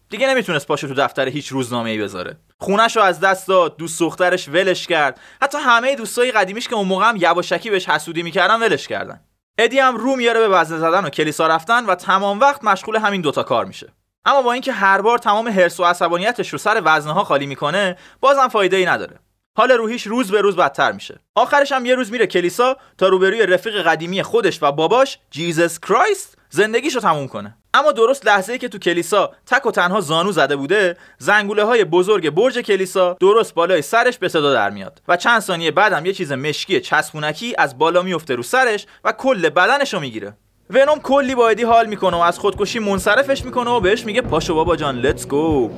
دیگه 0.09 0.27
نمی‌تونست 0.27 0.67
پاشو 0.67 0.87
تو 0.87 0.93
دفتر 0.93 1.27
هیچ 1.27 1.47
روزنامه 1.47 1.89
ای 1.89 1.97
بذاره. 1.97 2.37
خونش 2.57 2.95
رو 2.95 3.01
از 3.03 3.19
دست 3.19 3.47
داد 3.47 3.77
دوست 3.77 3.99
دخترش 3.99 4.49
ولش 4.49 4.87
کرد. 4.87 5.19
حتی 5.41 5.57
همه 5.57 5.95
دوستای 5.95 6.31
قدیمیش 6.31 6.67
که 6.67 6.75
اون 6.75 6.87
موقع 6.87 7.09
هم 7.09 7.15
یواشکی 7.15 7.69
بهش 7.69 7.89
حسودی 7.89 8.23
می‌کردن 8.23 8.59
ولش 8.59 8.87
کردن. 8.87 9.21
ادی 9.57 9.79
هم 9.79 9.97
رو 9.97 10.15
میاره 10.15 10.39
به 10.39 10.47
وزنه 10.47 10.79
زدن 10.79 11.05
و 11.05 11.09
کلیسا 11.09 11.47
رفتن 11.47 11.85
و 11.85 11.95
تمام 11.95 12.39
وقت 12.39 12.63
مشغول 12.63 12.95
همین 12.95 13.21
دوتا 13.21 13.43
کار 13.43 13.65
میشه. 13.65 13.93
اما 14.25 14.41
با 14.41 14.53
اینکه 14.53 14.71
هر 14.71 15.01
بار 15.01 15.17
تمام 15.17 15.47
حرس 15.47 15.79
و 15.79 15.83
عصبانیتش 15.83 16.49
رو 16.49 16.57
سر 16.57 16.81
وزنه 16.85 17.13
ها 17.13 17.23
خالی 17.23 17.45
می‌کنه 17.45 17.97
بازم 18.19 18.47
فایده 18.47 18.77
ای 18.77 18.85
نداره. 18.85 19.19
حال 19.57 19.71
روحیش 19.71 20.07
روز 20.07 20.31
به 20.31 20.41
روز 20.41 20.55
بدتر 20.55 20.91
میشه. 20.91 21.19
آخرش 21.35 21.71
هم 21.71 21.85
یه 21.85 21.95
روز 21.95 22.11
میره 22.11 22.27
کلیسا 22.27 22.77
تا 22.97 23.07
روبروی 23.07 23.45
رفیق 23.45 23.81
قدیمی 23.81 24.23
خودش 24.23 24.63
و 24.63 24.71
باباش 24.71 25.19
جیزس 25.31 25.79
کرایست 25.79 26.37
زندگیشو 26.49 26.99
تموم 26.99 27.27
کنه. 27.27 27.57
اما 27.73 27.91
درست 27.91 28.25
لحظه 28.25 28.53
ای 28.53 28.59
که 28.59 28.67
تو 28.69 28.77
کلیسا 28.77 29.31
تک 29.45 29.65
و 29.65 29.71
تنها 29.71 30.01
زانو 30.01 30.31
زده 30.31 30.55
بوده 30.55 30.97
زنگوله 31.17 31.63
های 31.63 31.83
بزرگ 31.83 32.29
برج 32.29 32.59
کلیسا 32.59 33.17
درست 33.19 33.53
بالای 33.53 33.81
سرش 33.81 34.17
به 34.17 34.29
صدا 34.29 34.53
در 34.53 34.69
میاد 34.69 35.01
و 35.07 35.17
چند 35.17 35.39
ثانیه 35.41 35.71
بعدم 35.71 36.05
یه 36.05 36.13
چیز 36.13 36.31
مشکی 36.31 36.79
چسبونکی 36.81 37.55
از 37.57 37.77
بالا 37.77 38.01
میفته 38.01 38.35
رو 38.35 38.43
سرش 38.43 38.85
و 39.03 39.11
کل 39.11 39.49
بدنشو 39.49 39.99
می‌گیره. 39.99 40.33
ونوم 40.69 40.99
کلی 40.99 41.35
با 41.35 41.49
ادی 41.49 41.63
حال 41.63 41.85
می‌کنه 41.85 42.17
و 42.17 42.19
از 42.19 42.39
خودکشی 42.39 42.79
منصرفش 42.79 43.45
می‌کنه 43.45 43.69
و 43.69 43.79
بهش 43.79 44.05
میگه 44.05 44.21
پاشو 44.21 44.55
بابا 44.55 44.75
جان 44.75 44.99
لتس 44.99 45.27
گو 45.27 45.71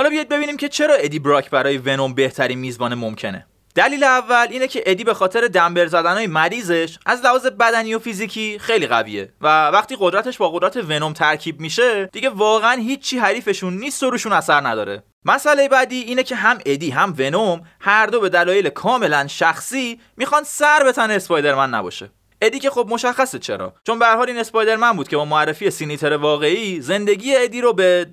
حالا 0.00 0.10
بیاید 0.10 0.28
ببینیم 0.28 0.56
که 0.56 0.68
چرا 0.68 0.94
ادی 0.94 1.18
براک 1.18 1.50
برای 1.50 1.78
ونوم 1.78 2.14
بهترین 2.14 2.58
میزبان 2.58 2.94
ممکنه. 2.94 3.46
دلیل 3.74 4.04
اول 4.04 4.46
اینه 4.50 4.68
که 4.68 4.82
ادی 4.86 5.04
به 5.04 5.14
خاطر 5.14 5.48
دمبل 5.48 5.86
زدنهای 5.86 6.26
مریضش 6.26 6.98
از 7.06 7.24
لحاظ 7.24 7.46
بدنی 7.46 7.94
و 7.94 7.98
فیزیکی 7.98 8.58
خیلی 8.58 8.86
قویه 8.86 9.32
و 9.40 9.68
وقتی 9.68 9.96
قدرتش 10.00 10.38
با 10.38 10.50
قدرت 10.50 10.76
ونوم 10.76 11.12
ترکیب 11.12 11.60
میشه 11.60 12.06
دیگه 12.06 12.30
واقعا 12.30 12.72
هیچی 12.72 13.18
حریفشون 13.18 13.74
نیست 13.74 14.02
و 14.02 14.10
روشون 14.10 14.32
اثر 14.32 14.68
نداره. 14.68 15.02
مسئله 15.24 15.68
بعدی 15.68 16.00
اینه 16.00 16.22
که 16.22 16.36
هم 16.36 16.58
ادی 16.66 16.90
هم 16.90 17.14
ونوم 17.18 17.60
هر 17.80 18.06
دو 18.06 18.20
به 18.20 18.28
دلایل 18.28 18.68
کاملا 18.68 19.26
شخصی 19.26 20.00
می‌خوان 20.16 20.42
سر 20.44 20.84
به 20.84 20.92
تن 20.92 21.10
اسپایدرمن 21.10 21.74
نباشه. 21.74 22.10
ادی 22.42 22.58
که 22.58 22.70
خب 22.70 22.86
مشخصه 22.90 23.38
چرا؟ 23.38 23.74
چون 23.86 23.98
به 23.98 24.02
هر 24.02 24.06
حال 24.06 24.28
این 24.28 24.38
اسپایدرمن 24.38 24.92
بود 24.92 25.08
که 25.08 25.16
با 25.16 25.24
معرفی 25.24 25.70
سین 25.70 25.93
ایتر 25.93 26.16
واقعی 26.16 26.80
زندگی 26.80 27.36
ادی 27.36 27.60
رو 27.60 27.72
رو 27.72 28.06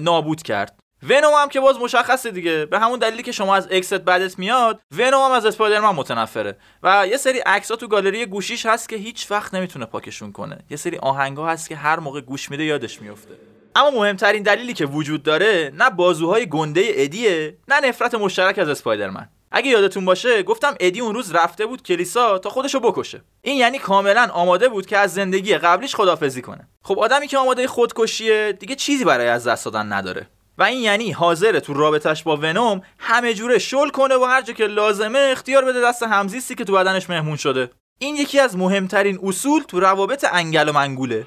نابود 0.00 0.42
کرد. 0.42 0.83
ونوم 1.08 1.32
هم 1.34 1.48
که 1.48 1.60
باز 1.60 1.78
مشخصه 1.78 2.30
دیگه. 2.30 2.66
به 2.66 2.78
همون 2.78 2.98
دلیلی 2.98 3.22
که 3.22 3.32
شما 3.32 3.56
از 3.56 3.68
ex 3.70 3.86
ت 3.86 3.94
بدت 3.94 4.38
میاد 4.38 4.80
ونوم 4.98 5.24
هم 5.24 5.30
از 5.30 5.46
اسپایدرمن 5.46 5.90
متنفره. 5.90 6.56
و 6.82 7.06
یه 7.10 7.16
سری 7.16 7.38
عکس 7.38 7.68
تو 7.68 7.88
گالری 7.88 8.26
گوشیش 8.26 8.66
هست 8.66 8.88
که 8.88 8.96
هیچ 8.96 9.30
وقت 9.30 9.54
نمی‌تونه 9.54 9.86
پاکشون 9.86 10.32
کنه. 10.32 10.58
یه 10.70 10.76
سری 10.76 10.98
آهنگا 10.98 11.46
هست 11.46 11.68
که 11.68 11.76
هر 11.76 12.00
موقع 12.00 12.20
گوش 12.20 12.50
میده 12.50 12.64
یادش 12.64 13.02
میفته. 13.02 13.34
اما 13.76 13.90
مهمترین 13.90 14.42
دلیلی 14.42 14.72
که 14.72 14.86
وجود 14.86 15.22
داره 15.22 15.72
نه 15.74 15.90
بازوهای 15.90 16.46
گنده 16.46 16.82
ادیه 16.86 17.56
نه 17.68 17.80
نفرت 17.80 18.14
مشترک 18.14 18.58
از 18.58 18.68
اسپایدرمن 18.68 19.28
اگه 19.52 19.70
یادتون 19.70 20.04
باشه 20.04 20.42
گفتم 20.42 20.74
ادی 20.80 21.00
اون 21.00 21.14
روز 21.14 21.34
رفته 21.34 21.66
بود 21.66 21.82
کلیسا 21.82 22.38
تا 22.38 22.50
خودشو 22.50 22.80
بکشه. 22.80 23.22
این 23.42 23.56
یعنی 23.56 23.78
کاملا 23.78 24.28
آماده 24.32 24.68
بود 24.68 24.86
که 24.86 24.98
از 24.98 25.14
زندگی 25.14 25.54
قبلیش 25.54 25.94
خدافزی 25.94 26.42
کنه. 26.42 26.68
خب 26.82 26.98
آدمی 26.98 27.26
که 27.26 27.38
آماده 27.38 27.66
خودکشیه 27.66 28.52
دیگه 28.52 28.74
چیزی 28.74 29.04
برای 29.04 29.28
از 29.28 29.46
دست 29.46 29.64
دادن 29.64 29.92
نداره. 29.92 30.26
و 30.58 30.62
این 30.62 30.78
یعنی 30.78 31.12
حاضره 31.12 31.60
تو 31.60 31.74
رابطش 31.74 32.22
با 32.22 32.36
ونوم 32.36 32.80
همه 32.98 33.34
جوره 33.34 33.58
شل 33.58 33.88
کنه 33.88 34.14
و 34.14 34.24
هر 34.24 34.42
جا 34.42 34.52
که 34.52 34.66
لازمه 34.66 35.28
اختیار 35.32 35.64
بده 35.64 35.80
دست 35.80 36.02
همزیستی 36.02 36.54
که 36.54 36.64
تو 36.64 36.72
بدنش 36.72 37.10
مهمون 37.10 37.36
شده. 37.36 37.70
این 37.98 38.16
یکی 38.16 38.40
از 38.40 38.56
مهمترین 38.56 39.18
اصول 39.22 39.62
تو 39.62 39.80
روابط 39.80 40.26
انگل 40.32 40.68
و 40.68 40.72
منگوله. 40.72 41.26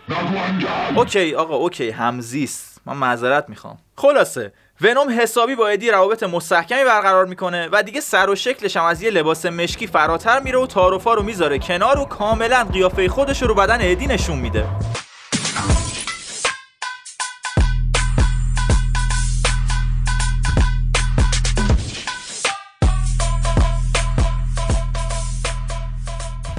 OK 0.95 1.35
آقا 1.35 1.55
OK 1.55 1.89
همزیست. 1.89 2.81
من 2.85 2.97
معذرت 2.97 3.49
می‌خوام. 3.49 3.77
خلاصه 3.97 4.53
ونوم 4.81 5.19
حسابی 5.19 5.55
با 5.55 5.67
ادی 5.67 5.91
روابط 5.91 6.23
مستحکمی 6.23 6.83
برقرار 6.83 7.25
می‌کنه 7.25 7.69
و 7.71 7.83
دیگه 7.83 8.01
سر 8.01 8.29
و 8.29 8.35
شکلش 8.35 8.77
هم 8.77 8.83
از 8.83 9.01
یه 9.01 9.09
لباس 9.09 9.45
مشکی 9.45 9.87
فراتر 9.87 10.39
میره 10.39 10.59
و 10.59 10.67
تعارفا 10.67 11.13
رو 11.13 11.23
می‌ذاره 11.23 11.59
کنار 11.59 11.99
و 11.99 12.05
کاملا 12.05 12.63
قیافه 12.73 13.09
خودش 13.09 13.41
رو 13.41 13.55
بدن 13.55 13.77
ادی 13.81 14.07
نشون 14.07 14.39
میده. 14.39 14.65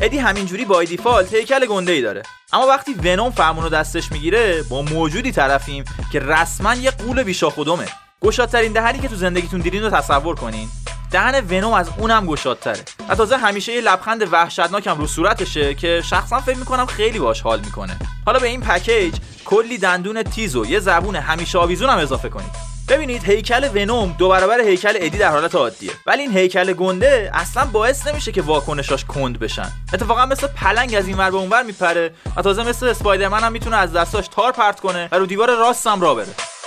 ادی 0.08 0.18
همینجوری 0.18 0.64
با 0.64 0.84
دیفالت 0.84 1.34
هیکل 1.34 1.66
گنده 1.66 1.92
ای 1.92 2.02
داره. 2.02 2.22
اما 2.52 2.66
وقتی 2.66 2.94
ونوم 2.94 3.30
فرمون 3.30 3.64
رو 3.64 3.70
دستش 3.70 4.12
می‌گیره 4.12 4.62
با 4.62 4.82
موجودی 4.82 5.32
طرفیم 5.32 5.84
که 6.12 6.20
رسما 6.20 6.74
یه 6.74 6.90
قول 6.90 7.22
بیشا 7.22 7.50
خودمه. 7.50 7.84
گشادترین 8.22 8.72
دهنی 8.72 8.98
که 8.98 9.08
تو 9.08 9.14
زندگیتون 9.14 9.60
دیدین 9.60 9.82
رو 9.82 9.90
تصور 9.90 10.34
کنین. 10.34 10.68
دهن 11.10 11.44
ونوم 11.50 11.72
از 11.72 11.90
اونم 11.98 12.26
گشادتره. 12.26 12.80
و 13.08 13.14
تازه 13.14 13.36
همیشه 13.36 13.72
یه 13.72 13.80
لبخند 13.80 14.32
وحشتناکم 14.32 14.98
رو 14.98 15.06
صورتشه 15.06 15.74
که 15.74 16.02
شخصا 16.04 16.40
فکر 16.40 16.58
می‌کنم 16.58 16.86
خیلی 16.86 17.18
باش 17.18 17.40
حال 17.40 17.60
می‌کنه. 17.60 17.98
حالا 18.26 18.38
به 18.38 18.46
این 18.46 18.60
پکیج 18.60 19.14
کلی 19.44 19.78
دندون 19.78 20.22
تیز 20.22 20.56
و 20.56 20.66
یه 20.66 20.80
زبون 20.80 21.16
همیشه 21.16 21.58
آویزون 21.58 21.90
هم 21.90 21.98
اضافه 21.98 22.28
کنید. 22.28 22.77
ببینید 22.88 23.24
هیکل 23.24 23.68
ونوم 23.74 24.14
دو 24.18 24.28
برابر 24.28 24.60
هیکل 24.60 24.94
ادی 24.94 25.18
در 25.18 25.30
حالت 25.30 25.54
عادیه. 25.54 25.90
ولی 26.06 26.22
این 26.22 26.36
هیکل 26.36 26.72
گنده 26.72 27.30
اصلا 27.34 27.64
باعث 27.64 28.06
نمیشه 28.06 28.32
که 28.32 28.42
واکنشاش 28.42 29.04
کند 29.04 29.38
بشن. 29.38 29.72
اتفاقا 29.94 30.26
مثل 30.26 30.46
پلنگ 30.46 30.94
از 30.94 31.06
این 31.08 31.16
ور 31.16 31.30
به 31.30 31.36
اونور 31.36 31.62
میپره 31.62 32.12
و 32.36 32.42
تازه 32.42 32.68
مثل 32.68 32.86
اسپایدرمن 32.86 33.40
هم 33.40 33.52
می‌تونه 33.52 33.76
از 33.76 33.92
دستاش 33.92 34.28
تار 34.28 34.52
پرت 34.52 34.80
کنه 34.80 35.08
و 35.12 35.16
رو 35.18 35.26
دیوار 35.26 35.56
راست 35.56 35.86
هم 35.86 36.00
را 36.00 36.14
بره. 36.14 36.57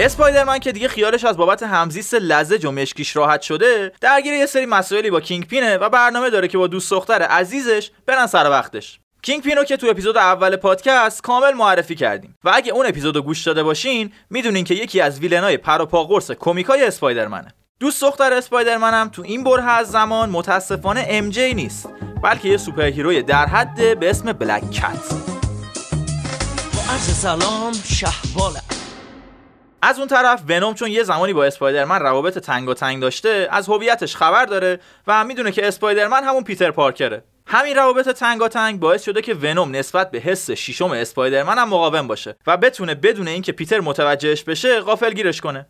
اسپایدرمن 0.00 0.58
که 0.58 0.72
دیگه 0.72 0.88
خیالش 0.88 1.24
از 1.24 1.36
بابت 1.36 1.62
همزیست 1.62 2.14
لزج 2.14 2.64
و 2.64 2.70
مشکیش 2.70 3.16
راحت 3.16 3.42
شده 3.42 3.92
درگیر 4.00 4.32
یه 4.32 4.46
سری 4.46 4.66
مسائلی 4.66 5.10
با 5.10 5.20
کینگ 5.20 5.46
پینه 5.46 5.76
و 5.76 5.88
برنامه 5.88 6.30
داره 6.30 6.48
که 6.48 6.58
با 6.58 6.66
دوست 6.66 6.90
دختر 6.90 7.22
عزیزش 7.22 7.90
برن 8.06 8.26
سر 8.26 8.50
وقتش. 8.50 9.00
کینگ 9.22 9.42
پینو 9.42 9.64
که 9.64 9.76
تو 9.76 9.86
اپیزود 9.86 10.16
اول 10.16 10.56
پادکست 10.56 11.22
کامل 11.22 11.52
معرفی 11.54 11.94
کردیم. 11.94 12.36
و 12.44 12.50
اگه 12.54 12.72
اون 12.72 12.86
اپیزودو 12.86 13.22
گوش 13.22 13.42
داده 13.42 13.62
باشین 13.62 14.12
می‌دونین 14.30 14.64
که 14.64 14.74
یکی 14.74 15.00
از 15.00 15.20
villain 15.20 15.52
ای 15.52 15.56
پر 15.56 15.82
و 15.82 15.86
پا 15.86 16.04
قرص 16.04 16.30
کمیکای 16.30 16.84
اسپایدرمنه. 16.84 17.54
دوست 17.80 18.02
دختر 18.02 18.32
اسپایدرمن 18.32 18.94
هم 18.94 19.08
تو 19.08 19.22
این 19.22 19.44
برهه 19.44 19.70
از 19.70 19.90
زمان 19.90 20.30
متاسفانه 20.30 21.06
MJ 21.08 21.54
نیست 21.54 21.88
بلکه 22.22 22.48
یه 22.48 22.56
super 22.56 22.82
hero 22.82 23.14
ی 23.14 23.22
در 23.22 23.46
حد 23.46 23.98
به 23.98 24.10
اسم 24.10 24.32
بلک 24.32 24.70
کت 24.70 25.14
سلام 26.96 27.72
از 29.82 29.98
اون 29.98 30.08
طرف 30.08 30.42
ونوم 30.48 30.74
چون 30.74 30.90
یه 30.90 31.02
زمانی 31.02 31.32
با 31.32 31.44
اسپایدرمن 31.44 32.00
روابط 32.00 32.38
تنگ 32.38 32.68
و 32.68 32.74
تنگ 32.74 33.00
داشته 33.00 33.48
از 33.50 33.68
هویتش 33.68 34.16
خبر 34.16 34.44
داره 34.44 34.80
و 35.06 35.24
می‌دونه 35.24 35.52
که 35.52 35.68
اسپایدرمن 35.68 36.24
همون 36.24 36.44
پیتر 36.44 36.70
پارکره. 36.70 37.24
همین 37.46 37.76
روابط 37.76 38.08
تنگ 38.08 38.80
باعث 38.80 39.02
شده 39.02 39.22
که 39.22 39.34
ونوم 39.34 39.76
نسبت 39.76 40.10
به 40.10 40.18
حس 40.18 40.50
شیشم 40.50 40.90
اسپایدرمن 40.90 41.58
هم 41.58 41.68
مقاوم 41.68 42.06
باشه 42.06 42.36
و 42.46 42.56
بتونه 42.56 42.94
بدون 42.94 43.28
اینکه 43.28 43.52
پیتر 43.52 43.80
متوجهش 43.80 44.42
بشه 44.42 44.80
غافل 44.80 45.12
گیرش 45.12 45.40
کنه. 45.40 45.66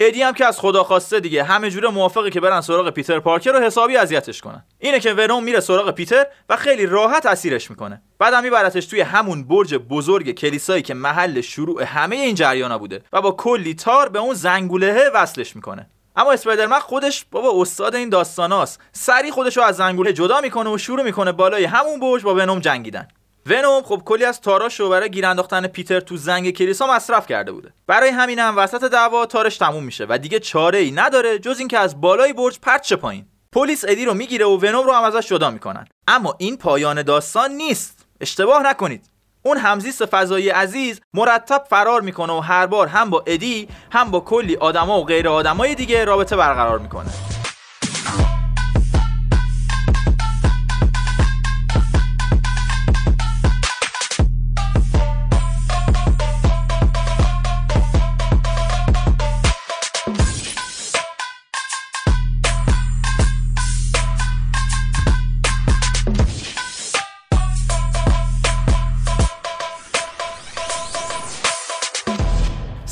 ادی 0.00 0.22
هم 0.22 0.34
که 0.34 0.46
از 0.46 0.60
خدا 0.60 0.84
خواسته 0.84 1.20
دیگه. 1.20 1.44
همه 1.44 1.70
جوره 1.70 1.88
موافقه 1.88 2.30
که 2.30 2.40
برن 2.40 2.60
سراغ 2.60 2.90
پیتر 2.90 3.20
پارکر 3.20 3.52
رو 3.52 3.60
حسابی 3.60 3.96
اذیتش 3.96 4.40
کنن. 4.40 4.64
اینه 4.78 5.00
که 5.00 5.12
ونوم 5.12 5.44
میره 5.44 5.60
سراغ 5.60 5.90
پیتر 5.90 6.26
و 6.48 6.56
خیلی 6.56 6.86
راحت 6.86 7.26
اسیرش 7.26 7.70
می‌کنه. 7.70 8.02
بعدم 8.18 8.42
میبرتش 8.42 8.86
توی 8.86 9.00
همون 9.00 9.44
برج 9.44 9.74
بزرگ 9.74 10.30
کلیسایی 10.30 10.82
که 10.82 10.94
محل 10.94 11.40
شروع 11.40 11.82
همه 11.82 12.16
این 12.16 12.34
جریانا 12.34 12.78
بوده 12.78 13.02
و 13.12 13.20
با 13.20 13.32
کلی 13.32 13.74
تار 13.74 14.08
به 14.08 14.18
اون 14.18 14.34
زنگوله 14.34 15.10
وصلش 15.14 15.56
می‌کنه. 15.56 15.90
اما 16.16 16.32
اسپایدرمن 16.32 16.78
خودش 16.78 17.24
بابا 17.30 17.62
استاد 17.62 17.94
این 17.94 18.08
داستاناست. 18.08 18.80
سری 18.92 19.30
خودش 19.30 19.56
رو 19.56 19.62
از 19.62 19.76
زنگوله 19.76 20.12
جدا 20.12 20.40
می‌کنه 20.40 20.70
و 20.70 20.78
شروع 20.78 21.02
می‌کنه 21.02 21.32
بالای 21.32 21.64
همون 21.64 22.00
برج 22.00 22.22
با 22.22 22.34
ونوم 22.34 22.58
جنگیدن. 22.58 23.08
ونوم 23.46 23.82
خب 23.82 24.02
کلی 24.04 24.24
از 24.24 24.40
تاراشو 24.40 24.88
برای 24.88 25.10
گیر 25.10 25.26
انداختن 25.26 25.66
پیتر 25.66 26.00
تو 26.00 26.16
زنگ 26.16 26.50
کلیسا 26.50 26.86
مصرف 26.86 27.26
کرده 27.26 27.52
بوده. 27.52 27.72
برای 27.86 28.10
همین 28.10 28.38
هم 28.38 28.58
وسط 28.58 28.84
دعوا 28.84 29.26
تارش 29.26 29.56
تموم 29.56 29.84
میشه 29.84 30.06
و 30.08 30.18
دیگه 30.18 30.40
چاره 30.40 30.78
ای 30.78 30.90
نداره 30.90 31.38
جز 31.38 31.58
اینکه 31.58 31.78
از 31.78 32.00
بالای 32.00 32.32
برج 32.32 32.58
پرت 32.60 32.92
پایین. 32.92 33.26
پلیس 33.52 33.84
ادی 33.88 34.04
رو 34.04 34.14
می‌گیره 34.14 34.44
و 34.44 34.56
ونوم 34.56 34.86
رو 34.86 34.92
هم 34.92 35.04
ازش 35.04 35.28
جدا 35.28 35.50
می‌کنن. 35.50 35.86
اما 36.08 36.34
این 36.38 36.56
پایان 36.56 37.02
داستان 37.02 37.50
نیست. 37.50 38.06
اشتباه 38.20 38.62
نکنید. 38.62 39.04
اون 39.42 39.56
همزیست 39.56 40.06
فضایی 40.06 40.48
عزیز 40.48 41.00
مرتب 41.14 41.64
فرار 41.70 42.00
می‌کنه 42.00 42.32
و 42.32 42.40
هر 42.40 42.66
بار 42.66 42.86
هم 42.86 43.10
با 43.10 43.22
ادی 43.26 43.68
هم 43.92 44.10
با 44.10 44.20
کلی 44.20 44.56
آدما 44.56 45.00
و 45.00 45.04
غیر 45.04 45.28
آدمای 45.28 45.74
دیگه 45.74 46.04
رابطه 46.04 46.36
برقرار 46.36 46.78
می‌کنه. 46.78 47.10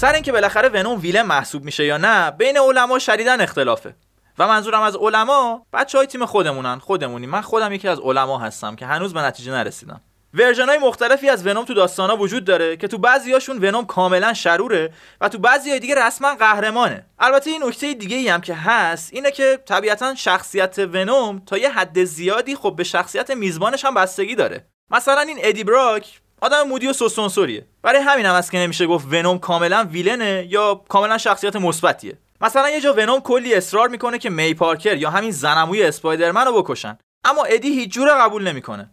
سر 0.00 0.12
اینکه 0.12 0.33
بالاخره 0.33 0.69
ونوم 0.69 1.00
villain 1.00 1.23
محسوب 1.23 1.64
میشه 1.64 1.85
یا 1.85 1.97
نه 1.97 2.30
بین 2.30 2.59
علما 2.59 2.99
شدیدا 2.99 3.40
اختلافه. 3.40 3.95
و 4.38 4.49
منظورم 4.49 4.83
از 4.83 4.97
علما 4.97 5.66
بچه 5.73 5.99
های 5.99 6.07
تیم 6.07 6.26
خودمونن 6.26 6.78
خودمونی. 6.78 7.26
من 7.26 7.40
خودم 7.40 7.73
یکی 7.73 7.88
از 7.88 8.00
علما 8.00 8.38
هستم 8.38 8.76
که 8.76 8.87
هنوز 8.87 9.14
به 9.14 9.21
نتیجه 9.21 9.52
نرسیدم. 9.52 10.00
version 10.35 10.69
های 10.69 10.78
مختلفی 10.78 11.28
از 11.28 11.47
ونوم 11.47 11.64
تو 11.64 11.75
داستانا 11.75 12.16
وجود 12.16 12.45
داره 12.45 12.76
که 12.76 12.88
تو 12.88 12.99
بعضیاشون 12.99 13.59
ونوم 13.59 13.87
کاملا 13.87 14.35
شروره 14.35 14.92
و 15.21 15.28
تو 15.28 15.38
بعضی 15.38 15.71
های 15.71 15.80
دیگه 15.80 15.95
رسما 16.07 16.35
قهرمانه. 16.35 17.07
البته 17.19 17.50
این 17.50 17.64
نکته 17.64 17.95
دیگه 17.95 18.16
ای 18.16 18.28
هم 18.28 18.40
که 18.40 18.54
هست 18.54 19.11
اینه 19.12 19.30
که 19.30 19.59
طبیعتا 19.66 20.14
شخصیت 20.14 20.78
ونوم 20.78 21.42
تا 21.47 21.59
یه 21.59 21.71
حد 21.71 22.04
زیادی 22.04 22.57
خب 22.57 22.75
به 22.76 22.85
شخصیت 22.85 23.30
میزبانش 23.30 23.85
هم 23.85 23.95
بستگی 23.95 24.35
داره. 24.35 24.66
مثلا 24.90 25.21
این 25.21 25.38
ادی 25.40 25.64
براک 25.64 26.21
آدم 26.40 26.62
moody 26.62 26.87
و 26.87 26.92
سوسونسوریه 26.92 27.66
برای 27.82 28.00
همین 28.00 28.26
هم 28.26 28.35
است 28.35 28.50
که 28.50 28.59
نمیشه 28.59 28.87
گفت 28.87 29.06
ونوم 29.11 29.38
کاملا 29.38 29.88
villain 29.90 30.39
ه 30.39 30.47
یا 30.49 30.75
کاملا 30.88 31.18
شخصیت 31.18 31.56
مثبتیه. 31.56 32.18
مثلا 32.40 32.70
یه 32.70 32.80
جا 32.80 32.94
ونوم 32.94 33.20
کلی 33.20 33.54
اصرار 33.54 33.88
می‌کنه 33.88 34.18
که 34.18 34.30
می 34.30 34.54
پارکر 34.54 34.97
یا 34.97 35.11
همین 35.11 35.30
زن‌عموی 35.31 35.83
اسپایدرمن 35.82 36.44
رو 36.44 36.62
بکشن. 36.62 36.99
اما 37.25 37.44
ادی 37.44 37.68
هیچ 37.68 37.92
جوره 37.92 38.12
قبول 38.14 38.49
نمی‌کنه. 38.49 38.90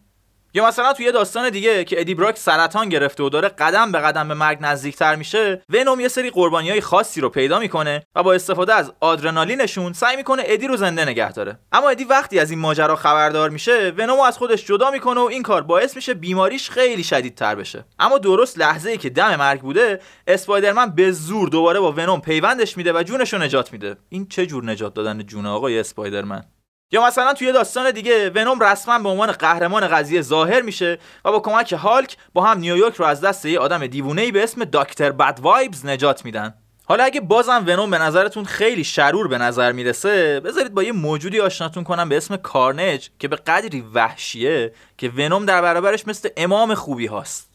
یا 0.54 0.66
مثلا 0.66 0.92
توی 0.92 1.04
یه 1.04 1.12
داستان 1.12 1.50
دیگه 1.50 1.84
که 1.84 2.00
ادی 2.00 2.14
براک 2.14 2.38
سرطان 2.38 2.88
گرفته 2.88 3.22
و 3.22 3.28
داره 3.28 3.48
قدم 3.48 3.92
به 3.92 3.98
قدم 3.98 4.28
به 4.28 4.34
مرگ 4.34 4.58
نزدیکتر 4.60 5.16
میشه 5.16 5.62
ونوم 5.68 6.00
یه 6.00 6.08
سری 6.08 6.30
قربانی 6.30 6.70
های 6.70 6.80
خاصی 6.80 7.20
رو 7.20 7.28
پیدا 7.28 7.58
می‌کنه 7.58 8.02
و 8.14 8.22
با 8.22 8.32
استفاده 8.32 8.74
از 8.74 8.92
آدرنالینشون 9.00 9.92
سعی 9.92 10.16
می‌کنه 10.16 10.42
ادی 10.46 10.66
رو 10.66 10.76
زنده 10.76 11.04
نگه 11.04 11.32
داره. 11.32 11.58
اما 11.72 11.88
ادی 11.88 12.04
وقتی 12.04 12.38
از 12.38 12.50
این 12.50 12.58
ماجرا 12.58 12.96
خبردار 12.96 13.50
میشه 13.50 13.92
ونوم 13.98 14.20
از 14.20 14.38
خودش 14.38 14.66
جدا 14.66 14.90
می‌کنه 14.90 15.20
و 15.20 15.24
این 15.24 15.42
کار 15.42 15.62
باعث 15.62 15.96
میشه 15.96 16.14
بیماریش 16.14 16.70
خیلی 16.70 17.04
شدیدتر 17.04 17.54
بشه. 17.54 17.84
اما 17.98 18.18
درست 18.18 18.58
لحظه 18.58 18.90
ای 18.90 18.96
که 18.96 19.10
دم 19.10 19.36
مرگ 19.36 19.60
بوده 19.60 20.00
اسپایدرمن 20.26 20.90
به 20.90 21.12
زور 21.12 21.48
دوباره 21.48 21.80
با 21.80 21.92
ونوم 21.92 22.20
پیوندش 22.20 22.76
میده 22.76 22.92
و 22.92 23.02
جونش 23.02 23.32
رو 23.32 23.38
نجات 23.38 23.72
میده. 23.72 23.96
این 24.08 24.26
چه 24.28 24.46
جور 24.46 24.64
نجات 24.64 24.94
دادن 24.94 25.22
جون 25.22 25.46
آقای 25.46 25.78
اسپایدرمن؟ 25.78 26.44
یا 26.92 27.06
مثلا 27.06 27.34
توی 27.34 27.52
داستان 27.52 27.90
دیگه 27.90 28.30
ونوم 28.30 28.62
رسما 28.62 28.98
به 28.98 29.08
عنوان 29.08 29.32
قهرمان 29.32 29.88
قضیه 29.88 30.22
ظاهر 30.22 30.62
میشه 30.62 30.98
و 31.24 31.32
با 31.32 31.40
کمک 31.40 31.72
هالک 31.72 32.16
با 32.34 32.42
هم 32.44 32.58
نیویورک 32.58 32.94
رو 32.94 33.04
از 33.04 33.20
دست 33.20 33.44
یه 33.44 33.58
آدم 33.58 33.86
دیوونه 33.86 34.32
به 34.32 34.42
اسم 34.42 34.64
داکتر 34.64 35.12
بد 35.12 35.38
وایبز 35.42 35.86
نجات 35.86 36.24
میدن. 36.24 36.54
حالا 36.84 37.04
اگه 37.04 37.20
بازم 37.20 37.64
ونوم 37.66 37.90
به 37.90 37.98
نظرتون 37.98 38.44
خیلی 38.44 38.84
شرور 38.84 39.28
به 39.28 39.38
نظر 39.38 39.72
می‌رسه 39.72 40.40
بذارید 40.40 40.74
با 40.74 40.82
یه 40.82 40.92
موجودی 40.92 41.40
آشناتون 41.40 41.84
کنم 41.84 42.08
به 42.08 42.16
اسم 42.16 42.36
کارنج 42.36 43.10
که 43.18 43.28
به 43.28 43.36
قدری 43.36 43.80
وحشیه 43.94 44.72
که 44.98 45.08
ونوم 45.08 45.46
در 45.46 45.62
برابرش 45.62 46.06
مثل 46.06 46.28
امام 46.36 46.74
خوبی 46.74 47.06
هاست. 47.06 47.50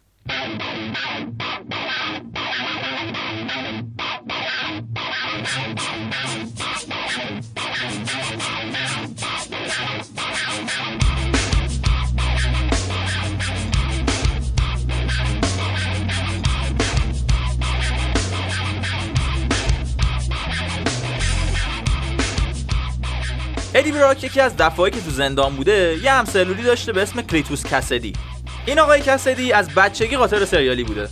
ادی 23.76 23.92
براک 23.92 24.24
یکی 24.24 24.42
از 24.42 24.58
دفعایی 24.58 24.94
که 24.94 25.02
تو 25.02 25.10
زندان 25.10 25.56
بوده 25.56 26.00
یه 26.04 26.12
همسلولی 26.12 26.64
داشته 26.64 26.92
به 26.92 27.02
اسم 27.02 27.22
کریتوس 27.22 27.66
کسدی 27.66 28.14
این 28.66 28.80
آقای 28.80 29.02
کسدی 29.02 29.54
از 29.54 29.70
بچگی 29.70 30.18
قاطر 30.18 30.46
سریالی 30.46 30.84
بوده. 30.84 31.10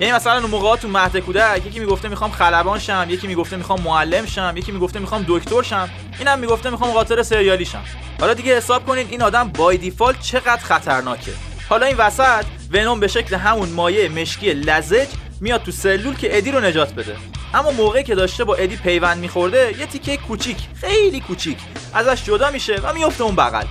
یعنی 0.00 0.12
مثلا 0.12 0.38
اون 0.38 0.50
موقع 0.50 0.76
تو 0.76 0.88
مهد 0.88 1.16
کودک 1.16 1.66
یکی 1.66 1.80
می‌گفته 1.80 2.08
می‌خوام 2.08 2.30
خلبان 2.30 2.78
شم 2.78 3.06
یکی 3.08 3.26
می‌گفته 3.26 3.56
می‌خوام 3.56 3.80
معلم 3.80 4.26
شم 4.26 4.54
یکی 4.56 4.72
می‌گفته 4.72 4.98
می‌خوام 4.98 5.24
دکتر 5.28 5.62
شم 5.62 5.88
اینم 6.18 6.38
می‌گفته 6.38 6.70
می‌خوام 6.70 6.90
قاطر 6.90 7.22
سریالی 7.22 7.64
شم. 7.64 7.84
حالا 8.20 8.34
دیگه 8.34 8.56
حساب 8.56 8.86
کنید 8.86 9.06
این 9.10 9.22
آدم 9.22 9.48
بای 9.48 9.76
دیفالت 9.76 10.20
چقدر 10.20 10.62
خطرناکه. 10.62 11.32
حالا 11.68 11.86
این 11.86 11.96
وسط 11.96 12.44
ونوم 12.72 13.00
به 13.00 13.08
شکل 13.08 13.34
همون 13.36 13.68
مایع 13.68 14.08
مشکی 14.08 14.52
لزج 14.52 15.08
میاد 15.40 15.62
تو 15.62 15.70
سلول 15.70 16.16
که 16.16 16.36
ادی 16.36 16.50
رو 16.50 16.60
نجات 16.60 16.94
بده. 16.94 17.16
اما 17.56 17.70
موقعی 17.70 18.02
که 18.02 18.14
داشته 18.14 18.44
با 18.44 18.54
ادی 18.54 18.76
پیوند 18.76 19.18
میخورده 19.18 19.74
یه 19.78 19.86
تیکه 19.86 20.16
کوچیک 20.16 20.56
خیلی 20.74 21.20
کوچیک 21.20 21.58
ازش 21.94 22.24
جدا 22.24 22.50
میشه 22.50 22.80
و 22.80 22.94
میفته 22.94 23.24
اون 23.24 23.36
بغل. 23.36 23.64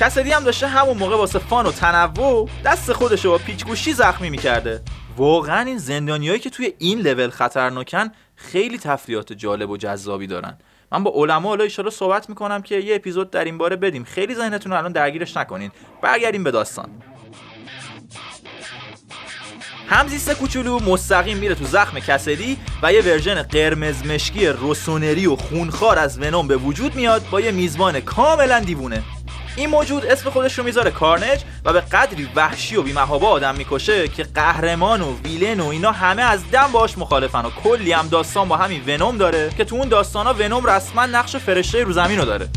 کسدی 0.00 0.30
هم 0.30 0.44
داشته 0.44 0.66
همون 0.66 0.98
موقع 0.98 1.16
واسه 1.16 1.38
فان 1.38 1.66
و 1.66 1.72
تنوع 1.72 2.48
دست 2.64 2.92
خودش 2.92 3.24
رو 3.24 3.30
با 3.30 3.38
پیچگوشی 3.38 3.92
زخمی 3.92 4.30
می‌کرده. 4.30 4.82
واقعا 5.16 5.60
این 5.60 5.78
زندانیایی 5.78 6.38
که 6.38 6.50
توی 6.50 6.72
این 6.78 7.00
لول 7.00 7.30
خطرناکن 7.30 8.08
خیلی 8.36 8.78
تفریحات 8.78 9.32
جالب 9.32 9.70
و 9.70 9.76
جذابی 9.76 10.26
دارن. 10.26 10.58
من 10.92 11.04
با 11.04 11.12
علما 11.14 11.48
حالا 11.48 11.64
اشاره 11.64 11.90
صحبت 11.90 12.28
می‌کنم 12.28 12.62
که 12.62 12.76
یه 12.76 12.94
اپیزود 12.94 13.30
در 13.30 13.44
این 13.44 13.58
باره 13.58 13.76
بدیم. 13.76 14.04
خیلی 14.04 14.34
ذهنتون 14.34 14.72
رو 14.72 14.78
الان 14.78 14.92
درگیرش 14.92 15.36
نکنین. 15.36 15.70
برگردیم 16.02 16.44
به 16.44 16.50
داستان. 16.50 16.88
همزیست 19.90 20.34
کوچولو 20.34 20.78
مستقیم 20.78 21.36
میره 21.36 21.54
تو 21.54 21.64
زخم 21.64 22.00
کسدی 22.00 22.58
و 22.82 22.92
یه 22.92 23.02
ورژن 23.02 23.42
قرمز 23.42 24.06
مشکی 24.06 24.48
رسونری 24.62 25.26
و 25.26 25.36
خونخوار 25.36 25.98
از 25.98 26.18
ونوم 26.18 26.48
به 26.48 26.56
وجود 26.56 26.94
میاد 26.94 27.22
با 27.30 27.40
یه 27.40 27.50
میزبان 27.50 28.00
کاملا 28.00 28.60
دیوونه. 28.60 29.02
این 29.56 29.70
موجود 29.70 30.06
اسم 30.06 30.30
خودش 30.30 30.58
رو 30.58 30.64
می‌ذاره 30.64 30.90
کارنج 30.90 31.40
و 31.64 31.72
به 31.72 31.80
قدری 31.80 32.28
وحشی 32.36 32.76
و 32.76 32.82
بیمهابا 32.82 33.28
آدم 33.28 33.54
می‌کشه 33.54 34.08
که 34.08 34.22
قهرمان 34.22 35.00
و 35.00 35.16
ویلن 35.24 35.60
و 35.60 35.66
اینا 35.66 35.92
همه 35.92 36.22
از 36.22 36.40
دم 36.52 36.72
باش 36.72 36.98
مخالفن 36.98 37.44
و 37.44 37.50
کلی 37.50 37.92
هم 37.92 38.08
داستان 38.08 38.48
با 38.48 38.56
همین 38.56 38.82
ونوم 38.86 39.16
داره 39.16 39.50
که 39.56 39.64
تو 39.64 39.76
اون 39.76 39.88
داستانا 39.88 40.34
ونوم 40.34 40.66
رسما 40.66 41.06
نقش 41.06 41.36
فرشته 41.36 41.84
رو 41.84 41.92
زمین 41.92 42.18
رو 42.18 42.24
داره. 42.24 42.48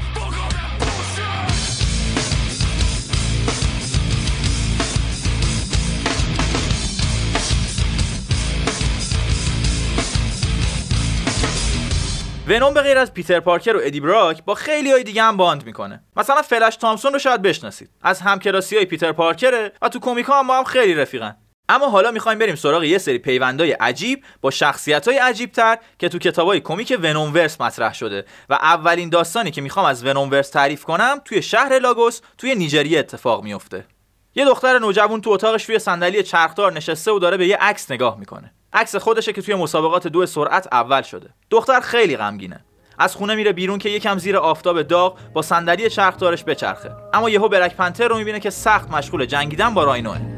ونوم 12.47 12.73
به 12.73 12.81
غیر 12.81 12.97
از 12.97 13.13
پیتر 13.13 13.39
پارکر 13.39 13.75
و 13.75 13.79
ادی 13.83 13.99
براک 13.99 14.43
با 14.43 14.55
خیلی 14.55 14.91
های 14.91 15.03
دیگه 15.03 15.23
هم 15.23 15.37
bond 15.37 15.65
می‌کنه. 15.65 16.03
مثلا 16.15 16.41
فلش 16.41 16.75
تامپسون 16.75 17.13
رو 17.13 17.19
شاید 17.19 17.41
بشناسید. 17.41 17.89
از 18.01 18.21
همکلاسی 18.21 18.75
های 18.75 18.85
پیتر 18.85 19.11
پارکره 19.11 19.71
و 19.81 19.89
تو 19.89 19.99
کمیکا 19.99 20.39
هم 20.39 20.47
با 20.47 20.57
هم 20.57 20.63
خیلی 20.63 20.93
رفیقن. 20.93 21.37
اما 21.69 21.89
حالا 21.89 22.11
می‌خوایم 22.11 22.39
بریم 22.39 22.55
سراغ 22.55 22.83
یه 22.83 22.97
سری 22.97 23.17
پیوندای 23.17 23.71
عجیب 23.71 24.23
با 24.41 24.51
شخصیت 24.51 25.07
های 25.07 25.17
عجیب 25.17 25.51
تر 25.51 25.77
که 25.99 26.09
تو 26.09 26.19
کتابای 26.19 26.59
کمیک 26.59 26.97
ونوم 27.03 27.33
ورس 27.33 27.61
مطرح 27.61 27.93
شده 27.93 28.25
و 28.49 28.53
اولین 28.53 29.09
داستانی 29.09 29.51
که 29.51 29.61
می‌خوام 29.61 29.85
از 29.85 30.05
ونوم 30.05 30.31
ورس 30.31 30.49
تعریف 30.49 30.83
کنم 30.83 31.21
توی 31.25 31.41
شهر 31.41 31.79
لاگوس 31.79 32.21
توی 32.37 32.55
نیجریه 32.55 32.99
اتفاق 32.99 33.43
میفته 33.43 33.85
یه 34.35 34.45
دختر 34.45 34.79
نوجوان 34.79 35.21
تو 35.21 35.29
اتاقش 35.29 35.65
روی 35.65 35.79
صندلی 35.79 36.23
چرخدار 36.23 36.73
نشسته 36.73 37.11
و 37.11 37.19
داره 37.19 37.37
به 37.37 37.47
یه 37.47 37.57
عکس 37.57 37.91
نگاه 37.91 38.19
می‌کنه. 38.19 38.53
عکس 38.73 38.95
خودشه 38.95 39.33
که 39.33 39.41
توی 39.41 39.55
مسابقات 39.55 40.07
دو 40.07 40.25
سرعت 40.25 40.67
اول 40.71 41.01
شده. 41.01 41.29
دختر 41.49 41.79
خیلی 41.79 42.17
غمگینه. 42.17 42.65
از 42.99 43.15
خونه 43.15 43.35
میره 43.35 43.51
بیرون 43.53 43.79
که 43.79 43.89
یکم 43.89 44.17
زیر 44.17 44.37
آفتاب 44.37 44.81
داغ 44.81 45.17
با 45.33 45.41
صندلی 45.41 45.89
چرخدارش 45.89 46.43
بچرخه. 46.43 46.91
اما 47.13 47.29
یهو 47.29 47.49
برک 47.49 47.75
پنتر 47.75 48.07
رو 48.07 48.17
می‌بینه 48.17 48.39
که 48.39 48.49
سخت 48.49 48.91
مشغول 48.91 49.25
جنگیدن 49.25 49.73
با 49.73 49.83
راینوه 49.83 50.30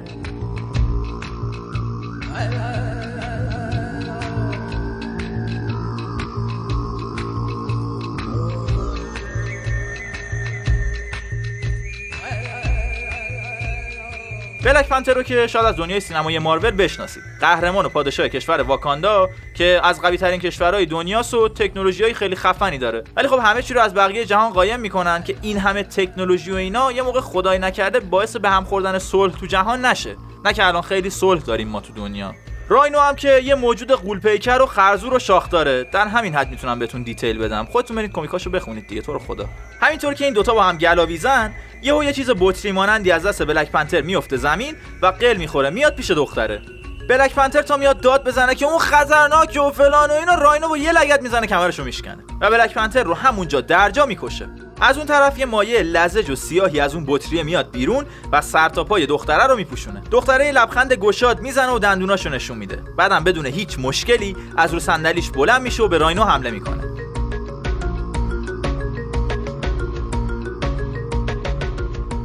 بلک 14.63 14.89
پنتر 14.89 15.13
رو 15.13 15.23
که 15.23 15.47
شاید 15.47 15.65
از 15.65 15.75
دنیای 15.75 15.99
سینمای 15.99 16.39
مارول 16.39 16.71
بشناسید. 16.71 17.23
قهرمان 17.39 17.85
و 17.85 17.89
پادشاه 17.89 18.29
کشور 18.29 18.61
واکاندا 18.61 19.29
که 19.53 19.81
از 19.83 20.01
قوی 20.01 20.17
ترین 20.17 20.39
کشورهای 20.39 20.85
دنیاست 20.85 21.33
و 21.33 21.49
تکنولوژی 21.49 22.03
های 22.03 22.13
خیلی 22.13 22.35
خفنی 22.35 22.77
داره. 22.77 23.03
ولی 23.15 23.27
خب 23.27 23.39
همه 23.43 23.61
چی 23.61 23.73
رو 23.73 23.81
از 23.81 23.93
بقیه 23.93 24.25
جهان 24.25 24.53
قایم 24.53 24.79
می‌کنن 24.79 25.23
که 25.23 25.35
این 25.41 25.57
همه 25.57 25.83
تکنولوژی 25.83 26.51
و 26.51 26.55
اینا 26.55 26.91
یه 26.91 27.01
موقع 27.01 27.21
خدای 27.21 27.59
نکرده 27.59 27.99
باعث 27.99 28.35
به 28.35 28.49
هم 28.49 28.63
خوردن 28.63 28.99
صلح 28.99 29.33
تو 29.33 29.45
جهان 29.45 29.85
نشه. 29.85 30.15
نه 30.45 30.53
که 30.53 30.67
الان 30.67 30.81
خیلی 30.81 31.09
صلح 31.09 31.41
داریم 31.41 31.67
ما 31.67 31.81
تو 31.81 31.93
دنیا. 31.93 32.33
راینو 32.69 32.99
هم 32.99 33.15
که 33.15 33.39
یه 33.43 33.55
موجود 33.55 33.91
غول‌پیکر 33.91 34.61
و 34.61 34.65
خرزور 34.65 35.13
و 35.13 35.19
شاخ 35.19 35.49
داره. 35.49 35.83
در 35.83 36.07
همین 36.07 36.35
حد 36.35 36.49
می‌تونم 36.49 36.79
بهتون 36.79 37.03
detail 37.03 37.37
بدم. 37.37 37.65
خودتون 37.65 37.95
برید 37.95 38.11
کمیکاشو 38.11 38.49
بخونید 38.49 38.87
دیگه 38.87 39.01
تو 39.01 39.13
رو 39.13 39.19
خدا. 39.19 39.45
همینطور 39.81 40.13
که 40.13 40.25
این 40.25 40.33
دوتا 40.33 40.53
با 40.53 40.63
هم 40.63 40.77
گلاویزن 40.77 41.53
یهو 41.81 42.03
یه 42.03 42.13
چیز 42.13 42.29
بطری 42.39 42.71
مانندی 42.71 43.11
از 43.11 43.25
دست 43.25 43.43
بلک 43.43 43.71
پنتر 43.71 44.01
میفته 44.01 44.37
زمین 44.37 44.75
و 45.01 45.07
قل 45.07 45.37
می‌خوره. 45.37 45.69
میاد 45.69 45.95
پیش 45.95 46.11
دختره. 46.11 46.61
بلک 47.09 47.33
پنتر 47.33 47.61
تا 47.61 47.77
میاد 47.77 48.01
داد 48.01 48.23
بزنه 48.23 48.55
که 48.55 48.65
اون 48.65 48.79
خطرناک 48.79 49.59
و 49.67 49.71
فلان 49.71 50.09
و 50.09 50.13
اینا 50.13 50.35
راینو 50.35 50.67
با 50.67 50.77
یه 50.77 50.91
لگد 50.91 51.21
می‌زنه 51.21 51.47
کمرشو 51.47 51.83
میشکنه. 51.83 52.23
و 52.41 52.49
بلک 52.49 52.73
پنتر 52.73 53.03
رو 53.03 53.13
همونجا 53.13 53.61
درجا 53.61 54.05
می‌کشه. 54.05 54.49
از 54.85 54.97
اون 54.97 55.07
طرف 55.07 55.39
یه 55.39 55.45
مایه 55.45 55.81
لزج 55.81 56.29
و 56.29 56.35
سیاهی 56.35 56.79
از 56.79 56.95
اون 56.95 57.03
بطریه 57.07 57.43
میاد 57.43 57.71
بیرون 57.71 58.05
و 58.31 58.41
سر 58.41 58.69
تا 58.69 58.83
پای 58.83 59.05
دختره 59.05 59.47
رو 59.47 59.55
میپوشونه. 59.55 60.01
دختره 60.11 60.51
لبخند 60.51 60.93
گشاد 60.93 61.41
می‌زنه 61.41 61.71
و 61.71 61.79
دندوناشو 61.79 62.29
نشون 62.29 62.57
میده. 62.57 62.75
بعدم 62.97 63.23
بدون 63.23 63.45
هیچ 63.45 63.79
مشکلی 63.79 64.35
از 64.57 64.73
رو 64.73 64.79
صندلیش 64.79 65.29
بلند 65.29 65.61
میشه 65.61 65.83
و 65.83 65.87
به 65.87 65.97
راینو 65.97 66.23
حمله 66.23 66.51
می‌کنه. 66.51 66.83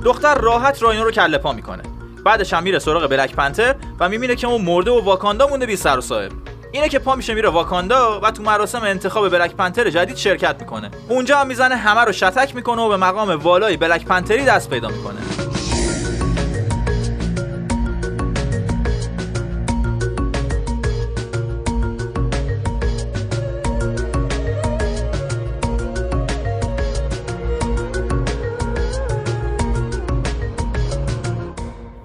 دختر 0.04 0.34
راحت 0.34 0.82
راینو 0.82 1.04
رو 1.04 1.10
کله 1.10 1.38
پا 1.38 1.52
می‌کنه. 1.52 1.82
بعدش 2.24 2.52
هم 2.52 2.62
میره 2.62 2.78
سراغ 2.78 3.06
بلک 3.06 3.34
پنتر 3.34 3.74
و 4.00 4.08
می‌بینه 4.08 4.36
که 4.36 4.46
اون 4.46 4.62
مرده 4.62 4.90
و 4.90 5.04
واکاندا 5.04 5.46
مونده 5.46 5.66
بی 5.66 5.76
سر 5.76 5.98
و 5.98 6.00
صاحب. 6.00 6.32
اینه 6.72 6.88
که 6.88 6.98
پا 6.98 7.14
میشه 7.14 7.34
میره 7.34 7.48
واکاندا 7.48 8.20
و 8.20 8.30
تو 8.30 8.42
مراسم 8.42 8.82
انتخاب 8.82 9.28
بلک 9.28 9.54
پنتر 9.54 9.90
جدید 9.90 10.16
شرکت 10.16 10.56
می‌کنه. 10.60 10.90
اونجا 11.08 11.38
هم 11.38 11.46
می‌زنه 11.46 11.76
همه 11.76 12.00
رو 12.00 12.12
شتک 12.12 12.54
می‌کنه 12.54 12.82
و 12.82 12.88
به 12.88 12.96
مقام 12.96 13.30
والای 13.30 13.76
بلک 13.76 14.04
پنتری 14.04 14.44
دست 14.44 14.70
پیدا 14.70 14.88
می‌کنه. 14.88 15.20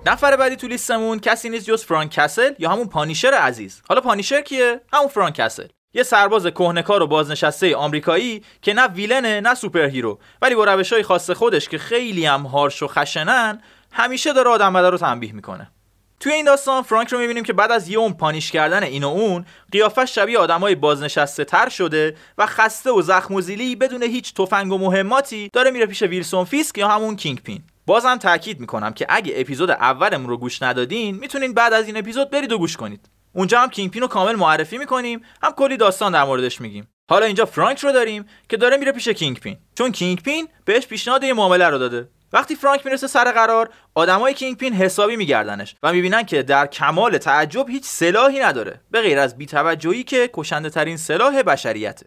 نفر 0.06 0.36
بعدی 0.36 0.56
تو 0.56 0.68
لیستمون 0.68 1.20
کسی 1.20 1.50
نیست 1.50 1.66
جز 1.66 1.84
فرانک 1.86 2.12
کسل 2.12 2.54
یا 2.60 2.70
همون 2.70 2.88
پانیشر 2.88 3.34
عزیز. 3.34 3.82
حالا 3.89 4.02
پانیشر 4.02 4.42
کیه؟ 4.42 4.82
همون 4.94 5.08
فرانک 5.08 5.36
کسل. 5.36 5.68
یه 5.94 6.04
سرباز 6.04 6.46
کهنکار 6.46 7.04
و 7.04 7.08
بازنشسته 7.08 7.76
آمریکایی 7.76 8.44
که 8.62 8.74
نه 8.74 8.88
villain 8.88 9.35
ه 9.35 9.42
نه 9.42 9.56
superhero 9.56 10.20
ولی 10.42 10.56
با 10.56 10.63
روشهای 10.63 11.04
خاص 11.04 11.32
خودش 11.32 11.70
که 11.70 11.78
خیلی 11.78 12.26
هم 12.26 12.42
harsh 12.42 12.84
و 12.84 12.88
خشنن 12.88 13.62
همیشه 13.92 14.34
داره 14.34 14.50
آدم 14.50 14.78
رو 14.78 14.98
تنبیه 14.98 15.34
می‌کنه. 15.34 15.72
توی 16.20 16.34
این 16.34 16.46
داستان 16.46 16.84
فرانک 16.84 17.10
رو 17.10 17.20
می‌بینیم 17.20 17.44
که 17.44 17.54
بعد 17.54 17.72
از 17.72 17.89
یه 17.89 17.98
عمر 17.98 18.13
punish 18.13 18.52
کردن 18.52 18.84
این 18.84 19.04
و 19.04 19.08
اون 19.08 19.46
قیافش 19.72 20.16
شبیه 20.16 20.39
آدمای 20.39 20.76
بازنشسته 20.76 21.46
تر 21.46 21.70
شده 21.70 22.16
و 22.38 22.46
خسته 22.46 22.92
و 22.92 23.02
زخم 23.02 23.34
و 23.34 23.42
زیلی 23.42 23.76
بدون 23.76 24.04
هیچ 24.04 24.34
تفنگ 24.34 24.72
و 24.72 24.78
مهماتی 24.78 25.50
داره 25.54 25.72
میره 25.72 25.86
پیش 25.86 26.04
ویلسون 26.04 26.46
فیسک 26.46 26.78
یا 26.78 26.88
همون 26.88 27.16
کینگ 27.16 27.42
پین. 27.42 27.63
بازم 27.86 28.17
تاکید 28.17 28.60
می‌کنم 28.60 28.93
که 28.93 29.06
اگه 29.10 29.34
اپیزود 29.36 29.72
اولمون 29.72 30.30
رو 30.30 30.38
گوش 30.38 30.62
ندادین 30.62 31.15
می‌تونین 31.15 31.54
بعد 31.54 31.74
از 31.74 31.88
این 31.88 31.98
اپیزود 31.98 32.30
برید 32.30 32.52
و 32.52 32.58
گوش 32.58 32.78
کنید. 32.78 33.10
اونجا 33.34 33.60
هم 33.60 33.69
کینگ 33.69 33.91
پین 33.91 34.02
رو 34.02 34.08
کامل 34.08 34.36
معرفی 34.36 34.78
می‌کنیم 34.78 35.22
هم 35.43 35.52
کلی 35.52 35.78
داستان 35.78 36.12
در 36.12 36.24
موردش 36.24 36.62
میگیم. 36.62 36.88
حالا 37.10 37.26
اینجا 37.26 37.46
فرانک 37.46 37.80
رو 37.80 37.91
داریم 37.91 38.26
که 38.50 38.58
داره 38.58 38.78
میره 38.78 38.91
پیش 38.91 39.08
کینگ 39.08 39.39
پین. 39.39 39.58
چون 39.78 39.91
کینگ 39.91 40.22
پین 40.22 40.48
بهش 40.65 40.88
پیشنهاد 40.88 41.24
یه 41.24 41.34
معامله 41.34 41.69
رو 41.69 41.78
داده. 41.78 42.10
وقتی 42.34 42.56
فرانک 42.56 42.86
می‌رسه 42.86 43.08
سر 43.08 43.32
قرار 43.32 43.69
آدمای 43.96 44.34
کینگ 44.34 44.58
پین 44.58 44.74
حسابی 44.74 45.15
میگردنش 45.15 45.76
و 45.84 45.93
می‌بینن 45.93 46.24
که 46.24 46.43
در 46.43 46.67
کمال 46.67 47.17
تعجب 47.17 47.69
هیچ 47.69 47.84
سلاحی 47.86 48.39
نداره. 48.39 48.82
به 48.91 49.02
غیر 49.02 49.19
از 49.19 49.38
بیتوجهی 49.38 50.04
که 50.04 50.30
کشنده 50.34 50.69
ترین 50.69 50.98
سلاح 50.98 51.41
بشریته. 51.41 52.06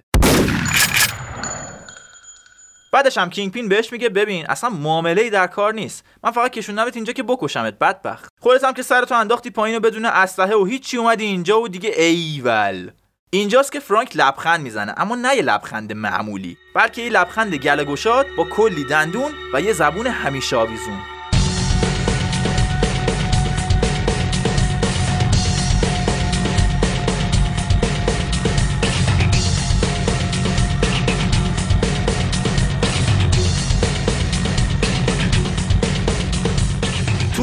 بعدش 2.97 3.19
هم 3.19 3.31
کینگ 3.31 3.53
پین 3.53 3.69
بهش 3.69 3.93
میگه 3.93 4.09
ببین 4.09 4.47
اصلا 4.49 4.71
معامله 4.71 5.23
ای 5.23 5.31
در 5.31 5.47
کار 5.47 5.75
نیست. 5.75 6.05
من 6.25 6.31
فقط 6.31 6.51
کشوندمت 6.51 6.97
اینجا 6.97 7.13
که 7.13 7.23
بکشمت 7.23 7.79
بدبخت. 7.79 8.29
خودت 8.41 8.65
هم 8.65 8.73
که 8.73 8.83
سرتو 8.83 9.15
انداختی 9.15 9.51
پایین 9.51 9.77
و 9.77 9.81
بدون 9.81 10.05
اسلحه 10.05 10.55
و 10.55 10.65
هیچی 10.65 10.97
اومدی 10.97 11.25
اینجا 11.25 11.61
و 11.61 11.69
دیگه 11.69 11.91
ایول. 11.97 12.91
اینجاست 13.31 13.73
که 13.73 13.81
فرانک 13.81 14.17
لبخند 14.17 14.61
می‌زنه 14.61 14.95
اما 14.97 15.17
نه 15.17 15.37
یه 15.37 15.43
لبخند 15.43 15.93
معمولی 15.93 16.57
بلکه 16.75 17.03
یه 17.03 17.11
لبخند 17.11 17.55
گله 17.55 17.85
گشاد 17.85 18.27
با 18.37 18.45
کلی 18.45 18.85
دندون 18.85 19.33
و 19.55 19.61
یه 19.61 19.73
زبون 19.73 20.07
همیشه 20.07 20.57
آویزون. 20.57 21.16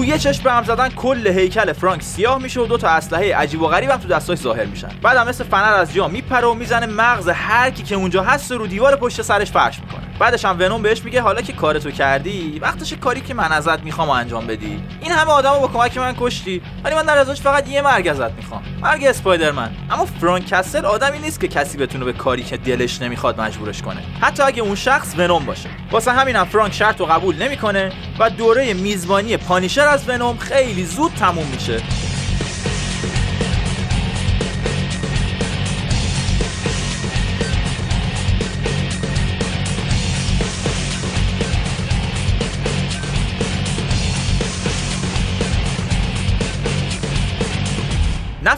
تو 0.04 0.10
یه 0.10 0.18
چشم 0.18 0.50
هم 0.50 0.64
زدن 0.64 0.90
کل 0.90 1.28
هیکل 1.28 1.74
فرانک 1.74 2.04
سیاه 2.04 2.42
میشه 2.42 2.62
و 2.62 2.66
دو 2.66 2.78
تا 2.78 2.88
اسلحه 2.88 3.36
عجیب 3.36 3.62
و 3.62 3.68
غریب 3.68 3.90
هم 3.90 3.98
تو 3.98 4.08
دستاش 4.08 4.38
ظاهر 4.38 4.66
میشن. 4.66 4.90
بعد 5.02 5.18
هم 5.18 5.28
مثل 5.28 5.44
فنر 5.44 5.74
از 5.74 5.94
جا 5.94 6.08
میپره 6.08 6.48
و 6.48 6.54
می‌زنه 6.54 6.86
مغز 6.86 7.30
هر 7.30 7.70
کی 7.70 7.84
که 7.84 7.96
اونجا 7.96 8.24
هست 8.24 8.52
رو 8.52 8.68
دیوار 8.68 8.96
پشت 8.96 9.22
سرش 9.22 9.52
فرش 9.52 9.80
می‌کنه. 9.80 10.04
بعدش 10.20 10.46
هم 10.46 10.60
ونوم 10.60 10.82
بهش 10.82 11.04
میگه 11.04 11.22
حالا 11.22 11.42
که 11.42 11.54
کارتو 11.54 11.92
کردی 11.92 12.60
وقتش 12.62 12.94
کاری 12.94 13.22
که 13.22 13.34
من 13.34 13.52
ازت 13.52 13.84
می‌خوام 13.84 14.10
انجام 14.10 14.48
بدی. 14.48 14.84
این 15.02 15.12
همه 15.12 15.32
آدمو 15.32 15.60
با 15.60 15.68
کمک 15.68 15.98
من 15.98 16.16
کشتی. 16.20 16.62
ولی 16.84 16.96
من 16.96 17.06
در 17.06 17.18
ازاش 17.18 17.42
فقط 17.42 17.68
یه 17.68 17.82
مرگ 17.82 18.08
ازت 18.08 18.32
می‌خوام. 18.32 18.64
مرگ 18.82 19.06
اسپایدرمن. 19.06 19.72
اما 19.92 20.06
فرانک 20.06 20.46
کسل 20.46 20.86
آدمی 20.86 21.20
نیست 21.20 21.40
که 21.40 21.48
کسی 21.48 21.78
بتونه 21.78 22.06
به 22.06 22.14
کاری 22.14 22.44
که 22.44 22.58
دلش 22.58 23.02
نمی‌خواد 23.02 23.42
مجبورش 23.42 23.82
کنه. 23.82 24.02
حتی 24.22 24.44
اگه 24.44 24.62
اون 24.62 24.76
شخص 24.76 25.14
ونوم 25.18 25.46
باشه. 25.46 25.70
واسه 25.92 26.12
همینم 26.12 26.46
فرانک 26.46 26.74
شرط 26.74 27.02
قبول 27.02 27.44
نمی‌کنه 27.44 27.92
و 28.20 28.30
دوره 28.30 28.74
میزبانی 28.74 29.38
پانیشر 29.38 29.88
از 29.88 30.10
ونوم 30.10 30.38
خیلی 30.38 30.86
زود 30.86 31.12
تموم 31.12 31.48
میشه. 31.48 31.82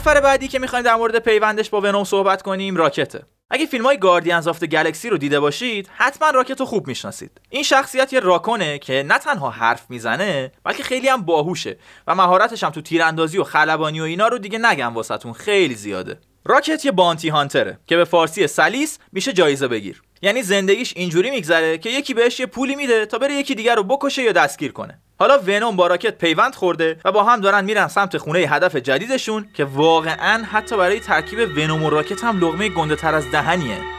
نفر 0.06 0.20
بعدی 0.20 0.48
که 0.48 0.58
می‌خوایم 0.58 0.84
در 0.84 0.94
مورد 0.94 1.18
پیوندش 1.18 1.70
با 1.70 1.80
ونوم 1.80 2.04
صحبت 2.04 2.42
کنیم 2.42 2.76
راکته 2.76 3.22
اگه 3.50 3.66
فیلم 3.66 3.84
های 3.84 3.96
Guardians 3.96 4.48
of 4.48 4.64
Galaxy 4.64 5.10
رو 5.10 5.18
دیده 5.18 5.40
باشید 5.40 5.90
حتما 5.94 6.30
راکت 6.30 6.60
رو 6.60 6.66
خوب 6.66 6.86
می‌شناسید. 6.86 7.40
این 7.50 7.62
شخصیت 7.62 8.12
یه 8.12 8.20
راکونه 8.20 8.78
که 8.78 9.04
نه 9.06 9.18
تنها 9.18 9.50
حرف 9.50 9.90
می‌زنه 9.90 10.52
بلکه 10.64 10.82
خیلی 10.82 11.08
هم 11.08 11.22
باهوشه 11.22 11.78
و 12.06 12.14
مهارتش 12.14 12.64
هم 12.64 12.70
تو 12.70 12.80
تیراندازی 12.80 13.38
و 13.38 13.44
خلبانی 13.44 14.00
و 14.00 14.04
اینا 14.04 14.28
رو 14.28 14.38
دیگه 14.38 14.58
نگم 14.58 14.94
واسهتون 14.94 15.32
خیلی 15.32 15.74
زیاده. 15.74 16.18
راکت 16.44 16.84
یه 16.84 16.92
bounty 16.92 17.28
hunter 17.28 17.71
ه 17.71 17.78
که 17.86 17.96
به 17.96 18.04
فارسی 18.04 18.46
سلیس 18.46 18.98
میشه 19.12 19.32
جایزه 19.32 19.68
بگیر. 19.68 20.02
یعنی 20.22 20.42
زندگیش 20.42 20.92
اینجوری 20.96 21.30
میگذره 21.30 21.78
که 21.78 21.90
یکی 21.90 22.14
بهش 22.14 22.40
یه 22.40 22.46
پولی 22.46 22.76
میده 22.76 23.06
تا 23.06 23.18
بره 23.18 23.34
یکی 23.34 23.54
دیگر 23.54 23.74
رو 23.74 23.82
بکشه 23.82 24.22
یا 24.22 24.32
دستگیر 24.32 24.72
کنه. 24.72 25.00
حالا 25.18 25.38
ونوم 25.38 25.76
با 25.76 25.86
راکت 25.86 26.18
پیوند 26.18 26.54
خورده 26.54 26.96
و 27.04 27.12
با 27.12 27.24
هم 27.24 27.40
دارن 27.40 27.64
میرن 27.64 27.88
سمت 27.88 28.18
خونه 28.18 28.38
هدف 28.38 28.76
جدیدشون 28.76 29.48
که 29.54 29.64
واقعا 29.64 30.44
حتی 30.52 30.76
برای 30.76 31.00
ترکیب 31.00 31.38
ونوم 31.58 31.82
و 31.82 31.90
راکت 31.90 32.24
هم 32.24 32.40
لقمه 32.40 32.68
گنده 32.68 32.96
تر 32.96 33.14
از 33.14 33.30
دهنیه. 33.30 33.95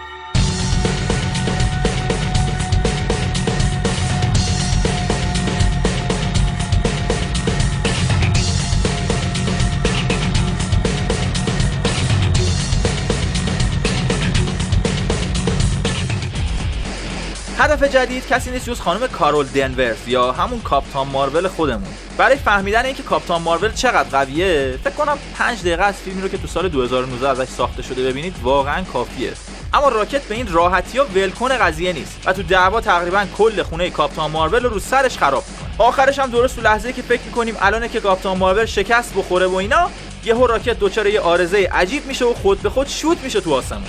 هدف 17.60 17.84
جدید 17.84 18.28
کسی 18.28 18.52
نیست 18.52 18.66
جز 18.66 18.80
خانم 18.80 19.08
کارول 19.08 19.46
دنورس 19.46 20.08
یا 20.08 20.32
همون 20.32 20.62
کاپتان 20.62 21.08
مارول 21.08 21.48
خودمون. 21.48 21.88
برای 22.18 22.36
فهمیدن 22.36 22.86
اینکه 22.86 23.04
کاپتان 23.04 23.42
مارول 23.42 23.72
چقدر 23.72 24.10
قویه 24.10 24.80
فکر 24.84 24.94
کنم 24.94 25.18
5 25.38 25.60
دقیقه 25.60 25.84
از 25.84 25.96
فیلمی 25.96 26.22
رو 26.22 26.28
که 26.28 26.38
تو 26.38 26.48
سال 26.48 26.70
2019 26.70 27.30
ازش 27.30 27.50
ساخته 27.50 27.82
شده 27.82 28.10
ببینید 28.10 28.36
واقعا 28.44 28.84
کافیه. 28.84 29.34
اما 29.74 29.90
راکت 29.90 30.22
به 30.22 30.36
این 30.36 30.48
راحتی 30.52 30.98
ها 30.98 31.06
ولکن 31.06 31.58
قضیه 31.58 31.94
نیست 31.94 32.20
و 32.26 32.34
تو 32.34 32.44
دعوا 32.44 32.82
تقریبا 32.82 33.26
کل 33.38 33.64
خونه 33.64 33.90
کاپتان 33.90 34.32
مارول 34.32 34.64
رو 34.64 34.70
رو 34.70 34.80
سرش 34.80 35.18
خراب 35.18 35.44
می‌کنه. 35.50 35.88
آخرش 35.88 36.20
هم 36.20 36.32
درست 36.32 36.56
تو 36.56 36.62
لحظه 36.62 36.94
که 36.94 37.02
فکر 37.02 37.22
می‌کنیم 37.26 37.56
الانه 37.62 37.90
که 37.90 38.00
کاپتان 38.00 38.38
مارول 38.38 38.66
شکست 38.66 39.14
بخوره 39.16 39.48
و 39.48 39.56
اینا 39.56 39.90
یهو 40.26 40.48
راکت 40.48 40.80
دچار 40.80 41.08
یه 41.08 41.20
آرزه 41.20 41.70
عجیب 41.72 42.06
میشه 42.06 42.26
و 42.26 42.34
خود 42.34 42.62
به 42.62 42.70
خود 42.70 42.88
شوت 42.88 43.18
میشه 43.24 43.42
تو 43.42 43.54
آسمون. 43.54 43.84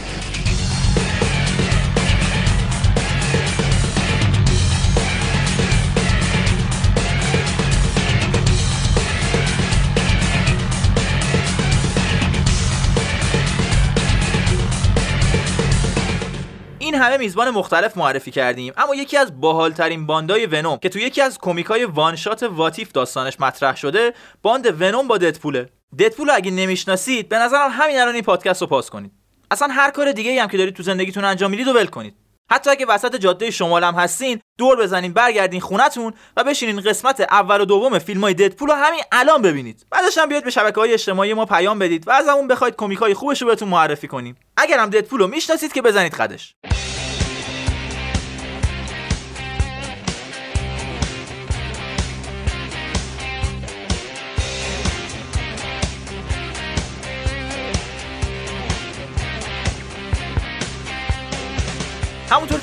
این 16.89 16.95
همه 16.95 17.17
میزبان 17.17 17.51
مختلف 17.51 17.97
معرفی 17.97 18.31
کردیم 18.31 18.73
اما 18.77 18.95
یکی 18.95 19.17
از 19.17 19.41
باحالترین 19.41 20.07
bond 20.07 20.39
ای 20.39 20.47
ونوم 20.47 20.77
که 20.77 20.89
تو 20.89 20.99
یکی 20.99 21.23
از 21.23 21.39
کمیکای 21.39 21.85
one-shot 21.85 22.17
What 22.17 22.43
If 22.43 22.93
داستانش 22.93 23.41
مطرح 23.41 23.77
شده 23.77 24.13
bond 24.43 24.83
ونوم 24.83 25.09
با 25.09 25.19
ددپوله. 25.19 25.69
ددپول 25.99 26.31
اگه 26.31 26.51
نمی‌شناسید 26.51 27.29
به 27.29 27.39
نظرم 27.39 27.71
همین 27.73 27.99
الان 27.99 28.15
این 28.15 28.23
پادکست 28.23 28.61
رو 28.61 28.67
pause 28.67 28.91
کنید. 28.91 29.13
اصلا 29.51 29.69
هر 29.69 29.91
کار 29.91 30.13
دیگه 30.13 30.31
ای 30.31 30.39
هم 30.39 30.49
که 30.49 30.57
دارید 30.57 30.75
تو 30.75 30.83
زندگیتون 30.83 31.25
انجام 31.25 31.51
می‌دید 31.51 31.69
و 31.69 31.73
ول 31.73 31.87
کنید. 31.87 32.15
حتی 32.51 32.71
اگه 32.71 32.87
وسط 32.87 33.17
جاده 33.17 33.51
شمال 33.51 33.85
هم 33.85 33.95
هستین 33.95 34.41
دور 34.59 34.77
بزنین 34.77 35.13
برگردین 35.13 35.61
خونتون 35.61 36.13
و 36.37 36.45
بشینین 36.45 36.81
قسمت 36.81 37.21
اول 37.21 37.61
و 37.61 37.65
دوم 37.65 37.99
فیلم 37.99 38.21
های 38.21 38.35
ددپول 38.35 38.69
رو 38.69 38.75
همین 38.75 39.01
الان 39.13 39.43
ببینید. 39.43 39.87
بعدش 39.91 40.19
هم 40.19 40.29
بیاید 40.29 40.45
به 40.45 40.51
شبکه 40.51 40.81
های 40.81 40.93
اجتماعی 40.93 41.35
ما 41.35 41.47
پیام 41.47 41.79
بدید 41.79 42.09
و 42.09 42.11
ازمون 42.11 42.49
بخواید 42.49 42.77
کمیک 42.77 42.99
های 42.99 43.15
خوبش 43.15 43.43
رو 43.43 43.49
بهتون 43.49 43.69
معرفی 43.69 44.09
کنیم. 44.09 44.37
اگر 44.57 44.79
هم 44.79 44.91
ددپول 44.91 45.21
رو 45.21 45.27
می‌شناسید 45.27 45.73
که 45.73 45.83
بزنید 45.83 46.15
قدش 46.15 46.55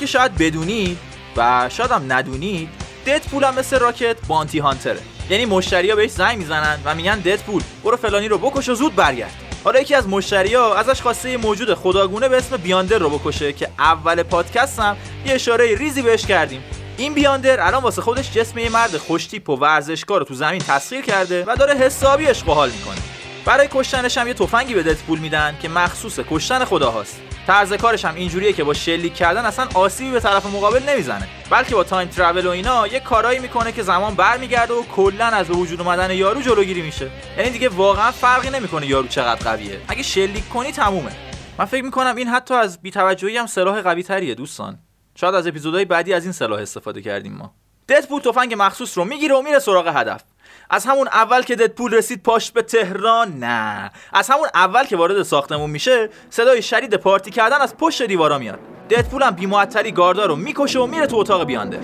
که 0.05 0.11
شاید 0.11 0.37
بدونید 0.37 0.97
و 1.37 1.69
شاید 1.69 1.91
هم 1.91 2.13
ندونید 2.13 2.69
ددپول 3.05 3.43
هم 3.43 3.55
مثل 3.55 3.79
راکت 3.79 4.17
بانتی 4.27 4.59
هانتره. 4.59 4.99
یعنی 5.29 5.45
مشتریا 5.45 5.95
بهش 5.95 6.11
زنگ 6.11 6.37
می‌زنن 6.37 6.79
و 6.85 6.95
میگن 6.95 7.19
ددپول 7.19 7.63
برو 7.83 7.97
فلانی 7.97 8.27
رو 8.27 8.37
بکش 8.37 8.69
و 8.69 8.75
زود 8.75 8.95
برگرد. 8.95 9.31
حالا 9.63 9.79
یکی 9.79 9.95
از 9.95 10.07
مشتریا 10.07 10.75
ازش 10.75 11.01
خواسته 11.01 11.29
یه 11.29 11.37
موجود 11.37 11.73
خداگونه 11.73 12.29
به 12.29 12.37
اسم 12.37 12.57
بیاندر 12.57 12.97
رو 12.97 13.09
بکشه 13.09 13.53
که 13.53 13.69
اول 13.79 14.23
پادکست 14.23 14.79
هم 14.79 14.97
یه 15.25 15.33
اشاره 15.33 15.75
ریزی 15.75 16.01
بهش 16.01 16.25
کردیم. 16.25 16.63
این 16.97 17.13
بیاندر 17.13 17.59
الان 17.59 17.83
واسه 17.83 18.01
خودش 18.01 18.31
جسم 18.31 18.59
یه 18.59 18.69
مرد 18.69 18.97
خوشتیپ 18.97 19.49
و 19.49 19.55
ورزشکار 19.55 20.19
رو 20.19 20.25
تو 20.25 20.33
زمین 20.33 20.59
تسخیر 20.59 21.01
کرده 21.01 21.43
و 21.47 21.55
داره 21.55 21.73
حسابی 21.73 22.25
عشق 22.25 22.49
حال 22.49 22.69
می‌کنه. 22.69 23.01
برای 23.45 23.67
کشتنش 23.71 24.17
هم 24.17 24.27
یه 24.27 24.33
تفنگی 24.33 24.73
به 24.73 24.83
ددپول 24.83 25.19
میدن 25.19 25.57
که 25.61 25.69
مخصوص 25.69 26.19
کشتن 26.29 26.65
خداهاست. 26.65 27.21
طرز 27.47 27.73
کارش 27.73 28.05
هم 28.05 28.15
اینجوریه 28.15 28.53
که 28.53 28.63
با 28.63 28.73
شلیک 28.73 29.13
کردن 29.13 29.45
اصلا 29.45 29.67
آسیبی 29.73 30.11
به 30.11 30.19
طرف 30.19 30.45
مقابل 30.45 30.83
نمی‌زنه. 30.89 31.27
بلکه 31.49 31.75
با 31.75 31.83
time 31.83 32.07
travel 32.07 32.47
و 32.47 32.49
اینا 32.49 32.87
یه 32.87 32.99
کارایی 32.99 33.39
می‌کنه 33.39 33.71
که 33.71 33.83
زمان 33.83 34.15
برمیگرده 34.15 34.73
و 34.73 34.83
کلا 34.83 35.25
از 35.25 35.49
وجود 35.49 35.81
اومدن 35.81 36.11
یارو 36.11 36.41
جلوگیری 36.41 36.81
میشه. 36.81 37.09
یعنی 37.37 37.49
دیگه 37.49 37.69
واقعا 37.69 38.11
فرقی 38.11 38.49
نمی‌کنه 38.49 38.87
یارو 38.87 39.07
چقدر 39.07 39.51
قویه. 39.51 39.81
اگه 39.87 40.03
شلیک 40.03 40.49
کنی 40.49 40.71
تمومه. 40.71 41.11
من 41.57 41.65
فکر 41.65 41.83
می‌کنم 41.83 42.15
این 42.15 42.27
حتی 42.27 42.53
از 42.53 42.81
بیتوجهی 42.81 43.37
هم 43.37 43.45
سلاح 43.45 43.81
قوی 43.81 44.03
تریه 44.03 44.35
دوستان. 44.35 44.79
شاید 45.15 45.35
از 45.35 45.47
اپیزودهای 45.47 45.85
بعدی 45.85 46.13
از 46.13 46.23
این 46.23 46.31
سلاح 46.31 46.59
استفاده 46.59 47.01
کردیم 47.01 47.33
ما. 47.33 47.53
ددپول 47.89 48.21
تفنگ 48.21 48.55
مخصوص 48.57 48.97
رو 48.97 49.05
می‌گیره 49.05 49.35
و 49.35 49.41
میره 49.41 49.59
سراغ 49.59 49.87
هدف. 49.87 50.21
از 50.69 50.85
همون 50.85 51.07
اول 51.07 51.41
که 51.41 51.55
ددپول 51.55 51.93
رسید 51.93 52.23
پاشت 52.23 52.53
به 52.53 52.61
تهران؟ 52.61 53.39
نه. 53.39 53.91
از 54.13 54.29
همون 54.29 54.47
اول 54.53 54.83
که 54.83 54.97
وارد 54.97 55.23
ساختمون 55.23 55.69
میشه 55.69 56.09
صدای 56.29 56.61
شدید 56.61 56.95
پارتی 56.95 57.31
کردن 57.31 57.61
از 57.61 57.77
پشت 57.77 58.01
دیوارا 58.01 58.37
میاد. 58.37 58.59
ددپول 58.89 59.23
هم 59.23 59.31
بیمعطلی 59.31 59.91
گاردا 59.91 60.25
رو 60.25 60.35
می‌کشه 60.35 60.79
و 60.79 60.85
میره 60.85 61.07
تو 61.07 61.17
اتاق 61.17 61.43
بیانده. 61.43 61.79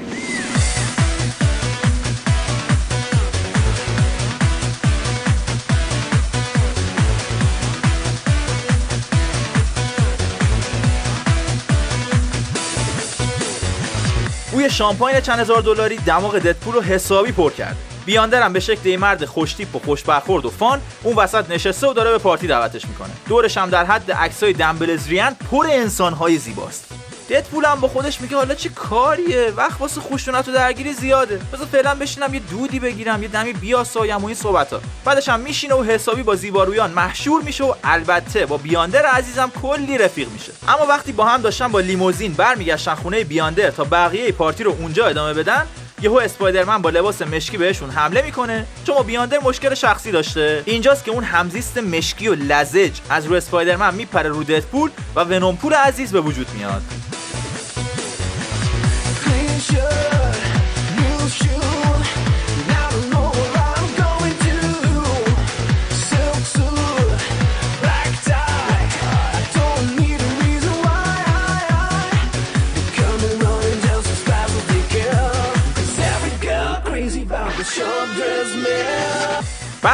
بوی 14.51 14.69
شامپاین 14.69 15.19
چند 15.19 15.39
هزار 15.39 15.61
دلاری 15.61 15.97
دماغ 15.97 16.39
ددپول 16.39 16.73
رو 16.73 16.81
حسابی 16.81 17.31
پر 17.31 17.51
کرد. 17.51 17.90
بیاندر 18.11 18.41
هم 18.41 18.53
به 18.53 18.59
شکل 18.59 18.89
یه 18.89 18.97
مرد 18.97 19.25
خوشتیپ 19.25 19.75
و 19.75 19.79
خوش 19.79 20.03
برخورد 20.03 20.45
و 20.45 20.49
فان 20.49 20.81
اون 21.03 21.15
وسط 21.15 21.49
نشسته 21.49 21.87
و 21.87 21.93
داره 21.93 22.11
به 22.11 22.17
پارتی 22.17 22.47
دعوتش 22.47 22.85
می‌کنه. 22.85 23.09
دورش 23.29 23.57
هم 23.57 23.69
در 23.69 23.85
حد 23.85 24.11
عکسای 24.11 24.53
دمبلزریان 24.53 25.35
پر 25.51 25.67
انسانهای 25.69 26.37
زیباست. 26.37 26.85
ددپول 27.29 27.65
هم 27.65 27.79
با 27.79 27.87
خودش 27.87 28.21
میگه 28.21 28.35
حالا 28.35 28.55
چه 28.55 28.69
کاریه؟ 28.69 29.53
وقت 29.57 29.81
واسه 29.81 30.01
خوشونت 30.01 30.47
و 30.47 30.51
درگیری 30.51 30.93
زیاده. 30.93 31.39
بذار 31.53 31.67
فعلا 31.71 31.95
بشینم 31.95 32.33
یه 32.33 32.39
دودی 32.39 32.79
بگیرم 32.79 33.23
یه 33.23 33.27
دمی 33.27 33.53
بیاسایم 33.53 34.17
و 34.17 34.25
این 34.25 34.35
صحبت 34.35 34.73
ها 34.73 34.81
بعدش 35.05 35.29
هم 35.29 35.39
میشینه 35.39 35.75
و 35.75 35.83
حسابی 35.83 36.23
با 36.23 36.35
زیبارویان 36.35 36.91
محشور 36.91 37.41
میشه 37.41 37.63
و 37.63 37.73
البته 37.83 38.45
با 38.45 38.57
بیاندر 38.57 39.05
عزیزم 39.05 39.51
کلی 39.61 39.97
رفیق 39.97 40.29
میشه. 40.29 40.51
اما 40.67 40.85
وقتی 40.85 41.11
با 41.11 41.25
هم 41.25 41.41
داشتن 41.41 41.67
با 41.67 41.79
لیموزین 41.79 42.33
برمیگشتن 42.33 42.95
خونه 42.95 43.23
بیاندر 43.23 43.71
تا 43.71 43.83
بقیه 43.83 44.31
پارتی 44.31 44.63
رو 44.63 44.71
اونجا 44.79 45.05
ادامه 45.05 45.33
بدن 45.33 45.67
یهو 46.01 46.15
اسپایدرمن 46.15 46.81
با 46.81 46.89
لباس 46.89 47.21
مشکی 47.21 47.57
بهشون 47.57 47.89
حمله 47.89 48.21
می‌کنه. 48.21 48.65
چون 48.87 49.03
بیاندر 49.03 49.39
مشکل 49.39 49.73
شخصی 49.73 50.11
داشته. 50.11 50.63
اینجاست 50.65 51.03
که 51.03 51.11
اون 51.11 51.23
همزیست 51.23 51.77
مشکی 51.77 52.27
و 52.27 52.35
لزج 52.35 52.91
از 53.09 53.25
رو 53.25 53.35
اسپایدرمن 53.35 53.95
میپره 53.95 54.29
رو 54.29 54.43
ددپول 54.43 54.89
و 55.15 55.23
ونومپول 55.23 55.73
عزیز 55.73 56.11
به 56.11 56.21
وجود 56.21 56.47
میاد. 56.53 56.81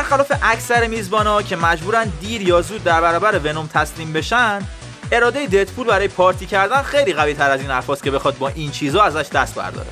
برخلاف 0.10 0.32
اکثر 0.42 0.88
میزبانا 0.88 1.42
که 1.42 1.56
مجبورن 1.56 2.12
دیر 2.22 2.42
یا 2.42 2.62
زود 2.62 2.84
در 2.84 3.02
برابر 3.02 3.40
ونوم 3.40 3.68
تسلیم 3.68 4.14
بشن 4.14 4.62
اراده 5.12 5.46
ددپول 5.46 5.88
برای 5.88 6.08
پارتی 6.08 6.46
کردن 6.46 6.82
خیلی 6.82 7.14
قوی 7.14 7.34
تر 7.34 7.52
از 7.52 7.62
این 7.62 7.70
حرفاست 7.70 8.04
که 8.04 8.12
بخواد 8.12 8.38
با 8.38 8.48
این 8.48 8.72
چیزا 8.72 9.04
ازش 9.04 9.30
دست 9.30 9.56
برداره. 9.56 9.88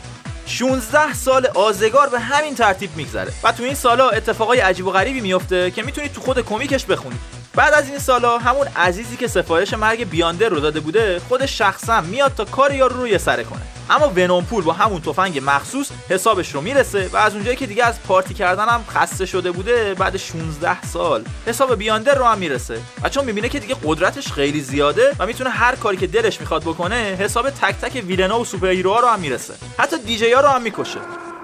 16 0.46 1.14
سال 1.14 1.48
آزگار 1.48 2.10
به 2.10 2.20
همین 2.20 2.56
ترتیب 2.56 2.90
میگذره 2.96 3.32
و 3.44 3.52
تو 3.52 3.64
این 3.64 3.76
سالا 3.76 4.10
اتفاقای 4.10 4.60
عجیب 4.60 4.86
و 4.88 4.92
غریبی 4.92 5.22
میفته 5.22 5.72
که 5.72 5.84
می‌تونید 5.84 6.14
تو 6.14 6.22
خود 6.22 6.40
کمیکش 6.40 6.86
بخونید 6.86 7.20
بعد 7.56 7.74
از 7.74 7.90
این 7.90 8.00
سالا 8.00 8.38
همون 8.38 8.68
عزیزی 8.76 9.18
که 9.18 9.28
سفارش 9.28 9.74
مرگ 9.74 10.10
بیاندر 10.10 10.50
رو 10.50 10.60
داده 10.60 10.80
بوده 10.80 11.22
خود 11.30 11.46
شخصا 11.46 12.02
میاد 12.02 12.34
تا 12.34 12.46
کار 12.46 12.74
یارو 12.74 12.96
رو 12.96 13.08
یه 13.08 13.18
سره 13.18 13.44
کنه. 13.44 13.62
اما 13.90 14.10
ونومپول 14.16 14.64
با 14.64 14.74
همون 14.74 15.02
تفنگ 15.02 15.42
مخصوص 15.46 15.92
حسابش 16.10 16.56
رو 16.56 16.62
می‌رسه 16.62 17.10
و 17.14 17.18
از 17.18 17.34
اونجایی 17.34 17.58
که 17.58 17.66
دیگه 17.66 17.86
از 17.86 18.04
پارتی 18.04 18.34
کردن 18.34 18.70
هم 18.70 18.86
خسته 18.90 19.26
شده 19.26 19.52
بوده 19.52 19.94
بعد 19.94 20.18
16 20.18 20.82
سال. 20.82 21.24
حساب 21.46 21.76
بیاندر 21.76 22.16
رو 22.16 22.26
هم 22.26 22.38
می‌رسه. 22.38 22.80
و 23.04 23.10
چون 23.10 23.26
می‌بینه 23.26 23.50
که 23.50 23.60
دیگه 23.60 23.76
قدرتش 23.84 24.32
خیلی 24.32 24.62
زیاده 24.62 25.12
و 25.20 25.26
می‌تونه 25.26 25.50
هر 25.50 25.76
کاری 25.76 25.98
که 25.98 26.08
دلش 26.08 26.40
می‌خواد 26.40 26.62
بکنه 26.62 26.96
حساب 26.96 27.50
تک 27.50 27.76
تک 27.82 28.04
ویلنا 28.06 28.40
و 28.40 28.46
سوپر 28.46 28.74
رو 28.74 29.08
هم 29.08 29.20
می‌رسه. 29.20 29.54
حتی 29.78 29.98
دیجی 29.98 30.34
ها 30.34 30.42
رو 30.42 30.48
هم 30.48 30.62
می‌کشه. 30.62 31.00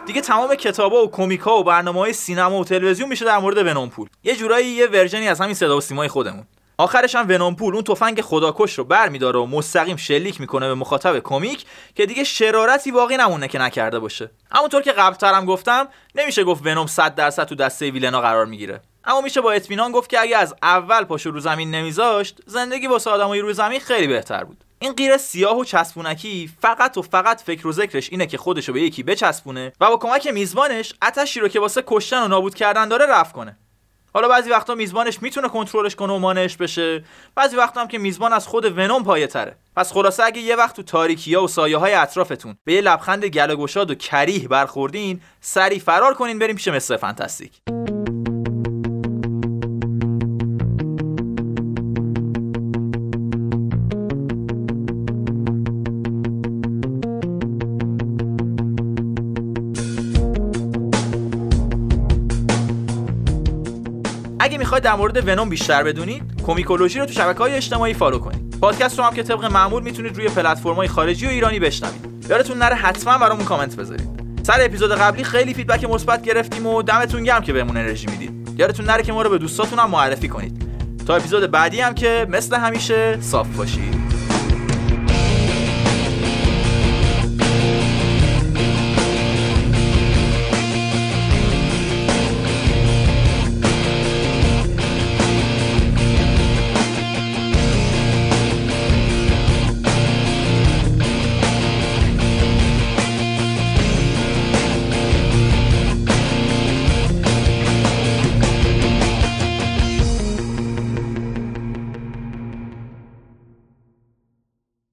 دیگه 0.05 0.21
تمام 0.21 0.55
کتابا 0.55 1.03
و 1.03 1.11
کمیکا 1.11 1.59
و 1.59 1.63
برنامه 1.63 1.99
های 1.99 2.13
سینما 2.13 2.59
و 2.59 2.63
تلویزیون 2.63 3.09
میشه 3.09 3.25
در 3.25 3.37
مورد 3.37 3.57
ونومپول. 3.57 4.09
یه 4.23 4.35
جورایی 4.35 4.67
یه 4.67 4.87
ورژنی 4.87 5.27
از 5.27 5.41
همین 5.41 5.53
صدا 5.53 5.77
و 5.77 5.81
سیمای 5.81 6.07
خودمون. 6.07 6.47
آخرش 6.77 7.15
هم 7.15 7.25
ونومپول 7.29 7.73
اون 7.73 7.83
تفنگ 7.83 8.21
خداکش 8.21 8.77
رو 8.77 8.83
برمیداره 8.83 9.39
و 9.39 9.45
مستقیم 9.45 9.97
شلیک 9.97 10.41
می‌کنه 10.41 10.67
به 10.67 10.73
مخاطب 10.73 11.19
کمیک 11.19 11.65
که 11.95 12.05
دیگه 12.05 12.23
شرارتی 12.23 12.91
باقی 12.91 13.17
نمونه 13.17 13.47
که 13.47 13.59
نکرده 13.59 13.99
باشه. 13.99 14.31
همونطور 14.51 14.81
که 14.81 14.91
قبلترم 14.91 15.45
گفتم 15.45 15.87
نمیشه 16.15 16.43
گفت 16.43 16.65
ونوم 16.65 16.87
100 16.87 17.15
درصد 17.15 17.43
تو 17.43 17.55
دسته 17.55 17.91
ویلنا 17.91 18.21
قرار 18.21 18.45
می‌گیره. 18.45 18.81
اما 19.05 19.21
میشه 19.21 19.41
با 19.41 19.51
اطمینان 19.51 19.91
گفت 19.91 20.09
که 20.09 20.19
اگه 20.19 20.37
از 20.37 20.55
اول 20.63 21.03
پاشو 21.03 21.31
رو 21.31 21.39
زمین 21.39 21.71
نمیذاشت 21.71 22.39
زندگی 22.45 22.87
واسه 22.87 23.09
آدمای 23.09 23.39
روی 23.39 23.53
زمین 23.53 23.79
خیلی 23.79 24.07
بهتر 24.07 24.43
بود. 24.43 24.63
این 24.81 24.93
غیر 24.93 25.17
سیاه 25.17 25.57
و 25.57 25.63
چسبونکی 25.63 26.49
فقط 26.61 26.97
و 26.97 27.01
فقط 27.01 27.41
فکر 27.41 27.67
و 27.67 27.71
ذکرش 27.71 28.09
اینه 28.11 28.25
که 28.25 28.37
خودشو 28.37 28.73
به 28.73 28.81
یکی 28.81 29.03
بچسبونه 29.03 29.73
و 29.81 29.89
با 29.89 29.97
کمک 29.97 30.27
میزبانش 30.27 30.93
آتشی 31.01 31.39
رو 31.39 31.47
که 31.47 31.59
واسه 31.59 31.83
کشتن 31.87 32.23
و 32.23 32.27
نابود 32.27 32.55
کردن 32.55 32.87
داره 32.87 33.05
رفع 33.05 33.31
کنه. 33.31 33.57
حالا 34.13 34.27
بعضی 34.27 34.49
وقتا 34.49 34.75
میزبانش 34.75 35.21
می‌تونه 35.21 35.49
کنترلش 35.49 35.95
کنه 35.95 36.13
و 36.13 36.17
مانعش 36.17 36.57
بشه. 36.57 37.03
بعضی 37.35 37.55
وقتا 37.55 37.81
هم 37.81 37.87
که 37.87 37.97
میزبان 37.97 38.33
از 38.33 38.47
خود 38.47 38.77
ونوم 38.77 39.03
پایه 39.03 39.27
تره. 39.27 39.55
پس 39.75 39.93
خلاصه 39.93 40.23
اگه 40.23 40.41
یه 40.41 40.55
وقت 40.55 40.75
تو 40.75 40.83
تاریکی 40.83 41.35
ها 41.35 41.43
و 41.43 41.47
سایه 41.47 41.77
های 41.77 41.93
اطرافتون 41.93 42.57
به 42.63 42.73
یه 42.73 42.81
لبخند 42.81 43.25
گل 43.25 43.51
و 43.51 43.95
کریه 43.95 44.47
برخوردین 44.47 45.21
سری 45.41 45.79
فرار 45.79 46.13
کنین 46.13 46.39
بریم 46.39 46.55
پیش 46.55 46.67
مستر 46.67 46.97
فانتاستیک. 46.97 47.51
اگه 64.51 64.57
می‌خواید 64.57 64.83
در 64.83 64.95
مورد 64.95 65.27
ونوم 65.27 65.49
بیشتر 65.49 65.83
بدونید 65.83 66.23
کومیکولوژی 66.45 66.99
رو 66.99 67.05
تو 67.05 67.13
شبکه 67.13 67.39
های 67.39 67.53
اجتماعی 67.55 67.93
follow 67.93 68.19
کنید. 68.19 68.59
پادکست 68.61 68.99
رو 68.99 69.05
هم 69.05 69.13
که 69.13 69.23
طبق 69.23 69.45
معمول 69.45 69.83
می‌تونید 69.83 70.17
روی 70.17 70.29
پلتفرم‌های 70.29 70.87
خارجی 70.87 71.25
و 71.25 71.29
ایرانی 71.29 71.59
بشنوید. 71.59 72.25
یادتون 72.29 72.57
نره 72.57 72.75
حتما 72.75 73.17
برامون 73.17 73.45
کامنت 73.45 73.75
بذارید. 73.75 74.09
سر 74.43 74.57
اپیزود 74.59 74.91
قبلی 74.91 75.23
خیلی 75.23 75.53
feedback 75.53 75.83
مثبت 75.83 76.21
گرفتیم 76.21 76.67
و 76.67 76.81
دمتون 76.81 77.23
گرم 77.23 77.41
که 77.41 77.53
بهمون 77.53 77.77
انرژی 77.77 78.07
می‌دید. 78.07 78.59
یادتون 78.59 78.85
نره 78.85 79.03
که 79.03 79.13
ما 79.13 79.21
رو 79.21 79.29
به 79.29 79.37
دوستاتون 79.37 79.79
هم 79.79 79.89
معرفی 79.89 80.27
کنید. 80.27 80.61
تا 81.07 81.15
اپیزود 81.15 81.51
بعدی 81.51 81.81
هم 81.81 81.93
که 81.93 82.27
مثل 82.29 82.55
همیشه 82.55 83.17
صاف 83.21 83.47
باشید. 83.47 84.00